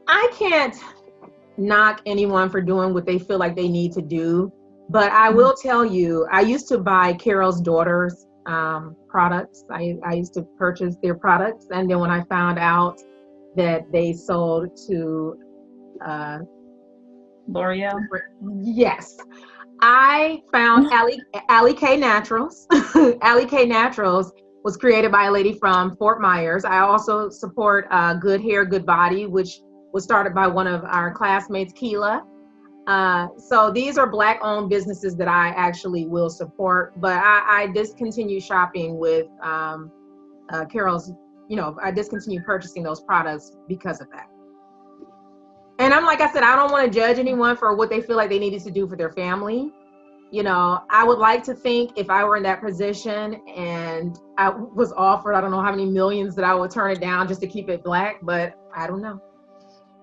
[0.07, 0.75] i can't
[1.57, 4.51] knock anyone for doing what they feel like they need to do
[4.89, 9.63] but I will tell you, I used to buy Carol's daughter's um, products.
[9.71, 11.67] I, I used to purchase their products.
[11.71, 13.01] And then when I found out
[13.55, 15.39] that they sold to
[16.05, 16.39] uh,
[17.47, 17.99] L'Oreal?
[18.61, 19.17] Yes.
[19.81, 21.19] I found Ali,
[21.49, 22.67] Ali K Naturals.
[23.21, 24.31] Ali K Naturals
[24.63, 26.65] was created by a lady from Fort Myers.
[26.65, 29.61] I also support uh, Good Hair, Good Body, which
[29.93, 32.25] was started by one of our classmates, Keela
[32.87, 37.67] Uh, so these are black owned businesses that I actually will support, but I, I
[37.73, 39.91] discontinue shopping with um,
[40.49, 41.11] uh, Carol's,
[41.47, 44.27] you know, I discontinue purchasing those products because of that.
[45.79, 48.15] And I'm like I said, I don't want to judge anyone for what they feel
[48.15, 49.71] like they needed to do for their family.
[50.31, 54.49] You know, I would like to think if I were in that position and I
[54.49, 57.41] was offered, I don't know how many millions that I would turn it down just
[57.41, 59.19] to keep it black, but I don't know.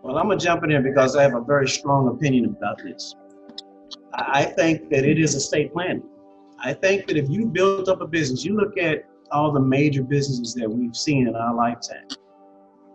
[0.02, 3.14] Well, I'm gonna jump in here because I have a very strong opinion about this.
[4.12, 6.02] I think that it is estate planning.
[6.58, 10.02] I think that if you build up a business, you look at all the major
[10.02, 12.06] businesses that we've seen in our lifetime.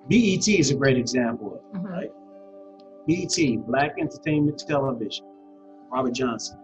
[0.10, 1.88] BET is a great example of it, mm-hmm.
[1.88, 2.12] right?
[3.08, 5.26] BET, Black Entertainment Television,
[5.92, 6.60] Robert Johnson,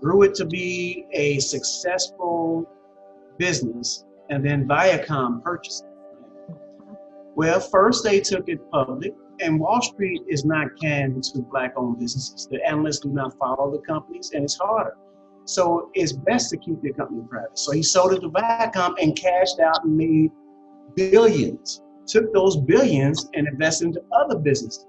[0.00, 2.68] grew it to be a successful
[3.38, 6.56] business, and then Viacom purchased it.
[7.34, 12.48] Well, first they took it public, and Wall Street is not kind to black-owned businesses.
[12.50, 14.96] The analysts do not follow the companies, and it's harder.
[15.44, 17.58] So it's best to keep your company private.
[17.58, 20.30] So he sold it to Viacom and cashed out and made
[20.96, 21.82] billions.
[22.06, 24.86] Took those billions and invested into other businesses.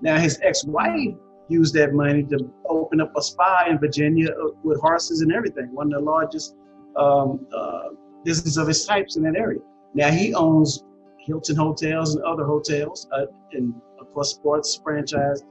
[0.00, 1.14] Now his ex-wife
[1.48, 5.74] used that money to open up a spa in Virginia uh, with horses and everything.
[5.74, 6.56] One of the largest
[6.96, 7.88] um, uh,
[8.24, 9.60] businesses of its types in that area.
[9.94, 10.84] Now he owns
[11.26, 15.42] Hilton hotels and other hotels, uh, and of course sports franchise,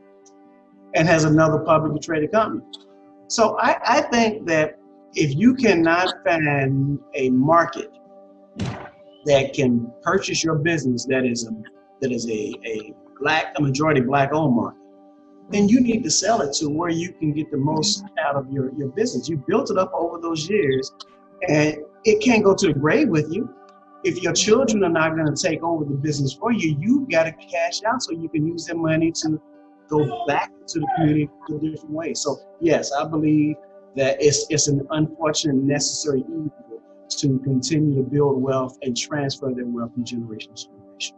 [0.96, 2.64] and has another publicly traded company.
[3.28, 4.80] So I, I think that
[5.14, 7.92] if you cannot find a market
[9.26, 11.52] that can purchase your business that is a
[12.02, 14.80] that is a, a black a majority black owned market,
[15.50, 18.52] then you need to sell it to where you can get the most out of
[18.52, 19.28] your, your business.
[19.28, 20.92] You built it up over those years
[21.48, 23.54] and it can't go to the grave with you
[24.04, 27.24] if your children are not going to take over the business for you, you've got
[27.24, 29.42] to cash out so you can use that money to
[29.90, 32.14] go back to the community in a different way.
[32.14, 33.56] So yes, I believe
[33.96, 36.52] that it's it's an unfortunate necessary evil
[37.10, 41.16] to continue to build wealth and transfer that wealth from generation to generation.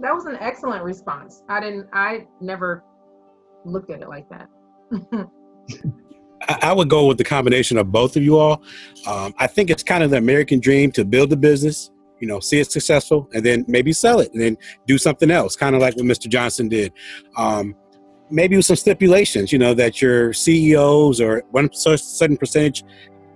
[0.00, 1.42] That was an excellent response.
[1.48, 2.84] I didn't I never
[3.64, 4.48] looked at it like that.
[6.48, 8.62] I would go with the combination of both of you all.
[9.06, 11.90] Um, I think it's kind of the American dream to build a business,
[12.20, 15.56] you know, see it successful, and then maybe sell it, and then do something else,
[15.56, 16.28] kind of like what Mr.
[16.28, 16.92] Johnson did.
[17.36, 17.74] Um,
[18.30, 22.84] maybe with some stipulations, you know, that your CEOs or one certain percentage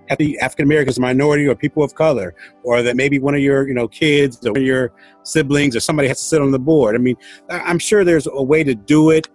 [0.07, 3.41] have to be African Americans, minority, or people of color, or that maybe one of
[3.41, 4.93] your, you know, kids or your
[5.23, 6.95] siblings or somebody has to sit on the board.
[6.95, 7.15] I mean,
[7.49, 9.29] I'm sure there's a way to do it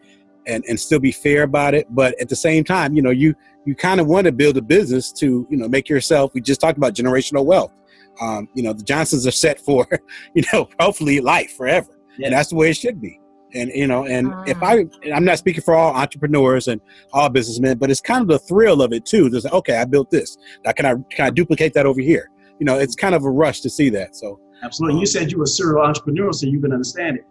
[0.46, 1.86] and, and still be fair about it.
[1.90, 3.34] But at the same time, you know, you
[3.66, 6.32] you kind of want to build a business to you know make yourself.
[6.32, 7.72] We just talked about generational wealth.
[8.20, 9.86] Um, you know, the Johnsons are set for
[10.34, 11.90] you know hopefully life forever,
[12.22, 13.20] and that's the way it should be.
[13.54, 15.14] And you know, and if I, mm.
[15.14, 16.80] I'm not speaking for all entrepreneurs and
[17.12, 19.30] all businessmen, but it's kind of the thrill of it too.
[19.30, 20.36] Just okay, I built this.
[20.64, 22.30] Now can I can I duplicate that over here?
[22.58, 24.16] You know, it's kind of a rush to see that.
[24.16, 24.96] So absolutely.
[24.96, 27.24] Um, you said you were a serial entrepreneur, so you can understand it.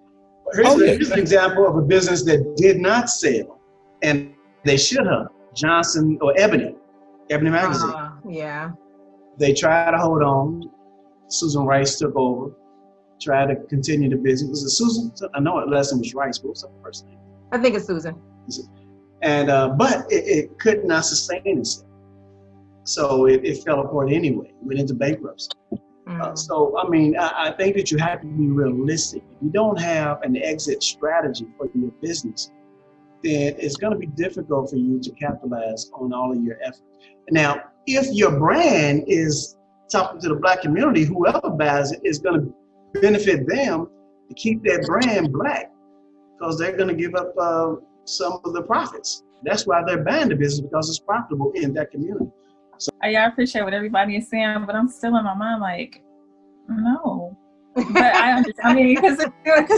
[0.54, 0.92] Here's, oh, yeah.
[0.92, 3.60] here's an example of a business that did not sell,
[4.04, 4.34] and
[4.64, 5.28] they should have.
[5.56, 6.76] Johnson or Ebony,
[7.30, 7.90] Ebony Magazine.
[7.90, 8.72] Uh, yeah.
[9.38, 10.70] They tried to hold on.
[11.28, 12.52] Susan Rice took over,
[13.20, 14.50] tried to continue the business.
[14.50, 15.12] Was it Susan?
[15.34, 17.18] I know it lesson was Rice, but what's the first name?
[17.52, 18.16] I think it's Susan.
[19.22, 21.88] And uh, but it, it, could not sustain itself,
[22.84, 24.54] so it, it fell apart anyway.
[24.62, 25.50] Went into bankruptcy.
[26.08, 26.22] Mm.
[26.22, 29.24] Uh, so, I mean, I, I, think that you have to be realistic.
[29.24, 32.52] If you don't have an exit strategy for your business,
[33.26, 36.84] then it's going to be difficult for you to capitalize on all of your efforts.
[37.32, 39.58] Now, if your brand is
[39.92, 43.88] talking to the black community, whoever buys it is going to benefit them
[44.30, 45.72] to keep that brand black
[46.38, 49.24] because they're going to give up uh, some of the profits.
[49.44, 52.30] That's why they're buying the business because it's profitable in that community.
[52.78, 56.04] So, I appreciate what everybody is saying, but I'm still in my mind like,
[56.70, 57.36] no.
[57.76, 58.44] But I.
[58.64, 59.20] I mean, because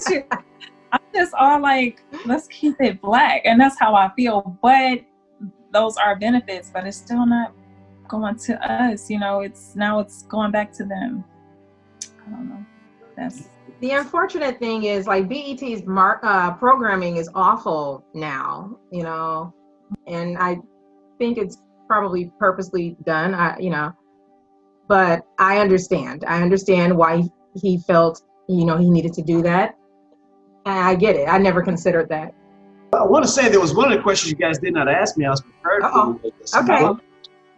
[0.10, 0.24] you
[1.14, 3.42] just all like, let's keep it black.
[3.46, 4.58] And that's how I feel.
[4.62, 5.02] But
[5.74, 7.54] those are benefits, but it's still not
[8.08, 9.10] going to us.
[9.10, 11.24] You know, it's now it's going back to them.
[12.26, 12.66] I don't know.
[13.16, 13.50] That's
[13.80, 19.54] the unfortunate thing is like BET's mark uh, programming is awful now, you know,
[20.08, 20.58] and I
[21.20, 23.36] think it's probably purposely done.
[23.36, 23.94] I, you know,
[24.88, 26.26] but I understand.
[26.28, 27.24] I understand why
[27.62, 29.77] he felt, you know, he needed to do that.
[30.68, 31.26] I get it.
[31.28, 32.34] I never considered that.
[32.94, 35.18] I want to say there was one of the questions you guys did not ask
[35.18, 35.26] me.
[35.26, 36.20] I was prepared Uh-oh.
[36.22, 36.60] for.
[36.64, 37.02] Okay.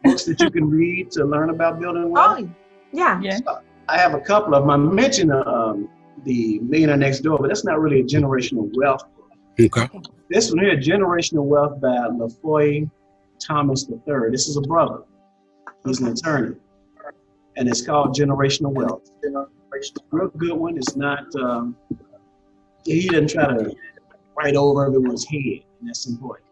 [0.03, 2.39] Books that you can read to learn about building wealth.
[2.41, 2.49] Oh,
[2.91, 3.19] yeah.
[3.21, 3.37] Yeah.
[3.37, 4.69] So I have a couple of them.
[4.69, 5.89] I mentioned um,
[6.23, 9.31] the Millionaire Next Door, but that's not really a generational wealth book.
[9.59, 9.89] Okay.
[10.29, 12.89] This one here, Generational Wealth by LaFoy
[13.45, 14.29] Thomas III.
[14.31, 14.99] This is a brother.
[15.85, 16.55] He's an attorney.
[17.57, 19.09] And it's called Generational Wealth.
[20.11, 20.77] Real good one.
[20.77, 21.75] It's not, um,
[22.85, 23.73] he didn't try to
[24.37, 26.45] write over everyone's head, and that's important.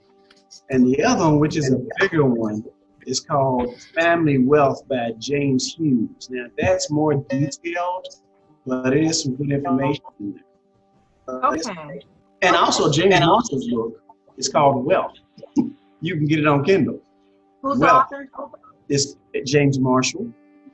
[0.70, 2.64] And the other one, which is a bigger one,
[3.06, 6.30] is called Family Wealth by James Hughes.
[6.30, 8.08] Now, that's more detailed,
[8.66, 10.44] but it is some good information in there.
[11.30, 12.02] Uh, Okay.
[12.42, 14.02] and also, James Marshall's book
[14.38, 15.14] is called Wealth.
[16.02, 17.00] You can get it on Kindle.
[17.62, 18.58] Who's Well- the author?
[18.90, 19.16] It's
[19.46, 20.28] James Marshall.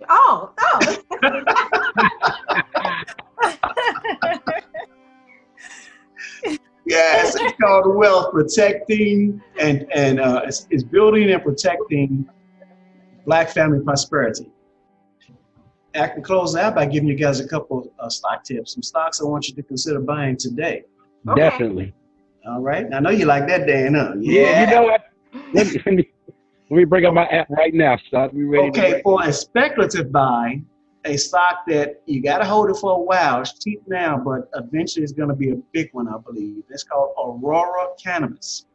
[0.09, 0.79] Oh, oh.
[6.93, 12.27] Yes, it's called Wealth Protecting and and uh, it's, it's building and protecting
[13.25, 14.49] Black family prosperity.
[15.95, 19.21] I can close out by giving you guys a couple uh, stock tips, some stocks
[19.21, 20.83] I want you to consider buying today.
[21.27, 21.39] Okay.
[21.39, 21.93] Definitely.
[22.47, 23.93] All right, I know you like that, Dan.
[23.93, 24.13] Huh?
[24.19, 24.65] Yeah.
[24.65, 25.05] You know what?
[25.53, 28.33] Let me, let me, bring up my app right now, Scott.
[28.33, 30.61] We ready Okay, for a speculative buy,
[31.05, 33.41] a stock that you got to hold it for a while.
[33.41, 36.63] It's cheap now, but eventually it's going to be a big one, I believe.
[36.69, 38.65] It's called Aurora Cannabis.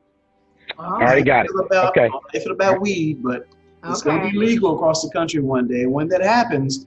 [0.79, 1.51] Oh, Already got it.
[1.59, 2.07] About, Okay.
[2.35, 3.47] If it's about weed, but
[3.85, 5.87] it's going to be legal across the country one day.
[5.87, 6.87] When that happens,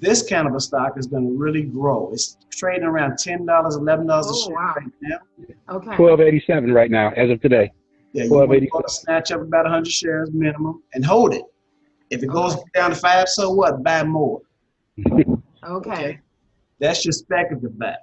[0.00, 2.10] this cannabis stock is going to really grow.
[2.12, 4.74] It's trading around ten dollars, eleven dollars a Oh, share wow.
[4.76, 5.18] right now.
[5.76, 5.96] Okay.
[5.96, 7.70] Twelve eighty seven right now, as of today.
[8.12, 11.44] Yeah, you Twelve want eighty to snatch up about hundred shares minimum and hold it.
[12.10, 13.84] If it goes down to five, so what?
[13.84, 14.40] Buy more.
[15.62, 16.18] Okay.
[16.78, 17.96] That's your speculative buy.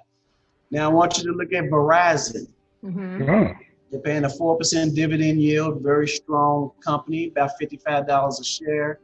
[0.70, 2.46] Now I want you to look at Verizon.
[2.84, 3.28] Mm-hmm.
[3.28, 3.52] Oh,
[3.90, 5.82] They're paying a four percent dividend yield.
[5.82, 9.00] Very strong company, about fifty-five dollars a share.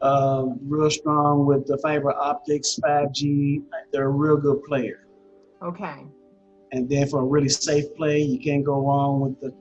[0.00, 3.60] Uh, real strong with the fiber optics, five G.
[3.92, 5.06] They're a real good player.
[5.62, 6.06] Okay.
[6.72, 9.54] And then for a really safe play, you can't go wrong with the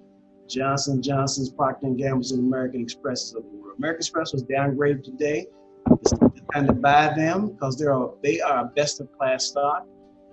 [0.47, 3.75] Johnson Johnson's, Procter and Gamble's, and American Expresses of the world.
[3.77, 5.45] American Express was downgraded today.
[5.91, 6.13] It's
[6.53, 9.85] time to buy them because they are they are a best of class stock.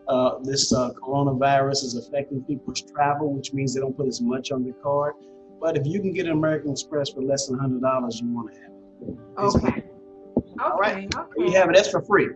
[0.09, 4.51] Uh, this uh, coronavirus is affecting people's travel, which means they don't put as much
[4.51, 5.15] on their card.
[5.61, 8.53] But if you can get an American Express for less than hundred dollars, you want
[8.53, 9.09] to have it.
[9.11, 9.85] It's- Okay.
[10.61, 10.93] All Okay.
[10.93, 11.11] right.
[11.37, 11.77] There you have it.
[11.77, 12.29] That's for free.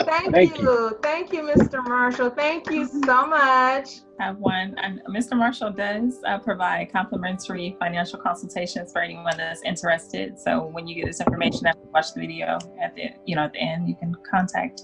[0.00, 0.98] Thank, Thank you.
[1.02, 1.82] Thank you, Mr.
[1.84, 2.30] Marshall.
[2.30, 4.00] Thank you so much.
[4.18, 4.74] have one.
[4.82, 5.36] And Mr.
[5.36, 10.38] Marshall does uh, provide complimentary financial consultations for anyone that's interested.
[10.38, 13.44] So when you get this information after you watch the video at the you know
[13.44, 14.82] at the end, you can contact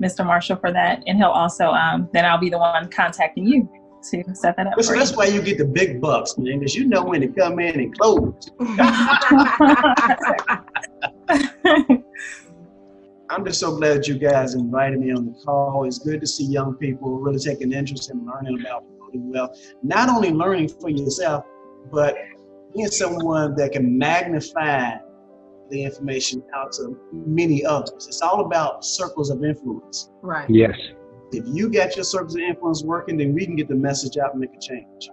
[0.00, 0.26] Mr.
[0.26, 3.68] Marshall for that, and he'll also um, then I'll be the one contacting you
[4.10, 5.16] to set that up Listen, for that's you.
[5.16, 7.96] why you get the big bucks, man, because you know when to come in and
[7.98, 8.50] close.
[13.34, 15.86] I'm just so glad you guys invited me on the call.
[15.86, 19.58] It's good to see young people really taking interest in learning about building wealth.
[19.82, 21.44] Not only learning for yourself,
[21.90, 22.14] but
[22.76, 24.98] being someone that can magnify
[25.68, 28.06] the information out to many others.
[28.06, 30.10] It's all about circles of influence.
[30.22, 30.48] right.
[30.48, 30.78] yes.
[31.32, 34.34] If you get your circles of influence working, then we can get the message out
[34.34, 35.10] and make a change.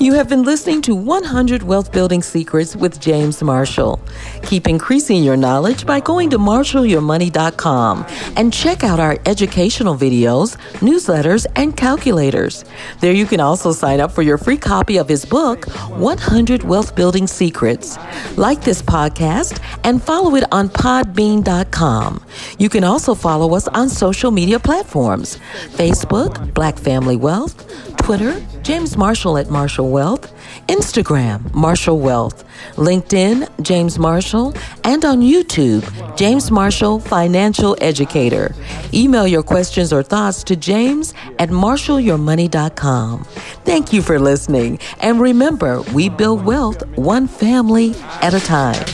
[0.00, 4.00] You have been listening to 100 Wealth Building Secrets with James Marshall.
[4.42, 8.04] Keep increasing your knowledge by going to marshallyourmoney.com
[8.36, 12.64] and check out our educational videos, newsletters, and calculators.
[13.00, 16.96] There you can also sign up for your free copy of his book, 100 Wealth
[16.96, 17.96] Building Secrets.
[18.36, 22.24] Like this podcast and follow it on podbean.com.
[22.58, 25.38] You can also follow us on social media platforms
[25.76, 30.32] Facebook, Black Family Wealth, Twitter, James Marshall at Marshall Wealth,
[30.68, 32.44] Instagram, Marshall Wealth,
[32.76, 34.54] LinkedIn, James Marshall,
[34.84, 35.82] and on YouTube,
[36.16, 38.54] James Marshall Financial Educator.
[38.92, 43.24] Email your questions or thoughts to james at marshallyourmoney.com.
[43.64, 44.78] Thank you for listening.
[45.00, 48.84] And remember, we build wealth one family at a time.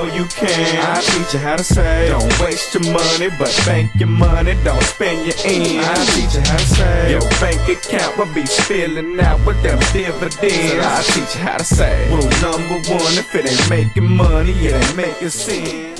[0.00, 0.78] Know you can.
[0.78, 2.10] I teach you how to save.
[2.10, 4.54] Don't waste your money, but bank your money.
[4.64, 5.86] Don't spend your ends.
[5.86, 7.10] I teach you how to save.
[7.10, 10.86] Your bank account will be spilling out with them dividends.
[10.86, 12.10] I teach you how to save.
[12.10, 15.99] Rule number one, if it ain't making money, it ain't making sense.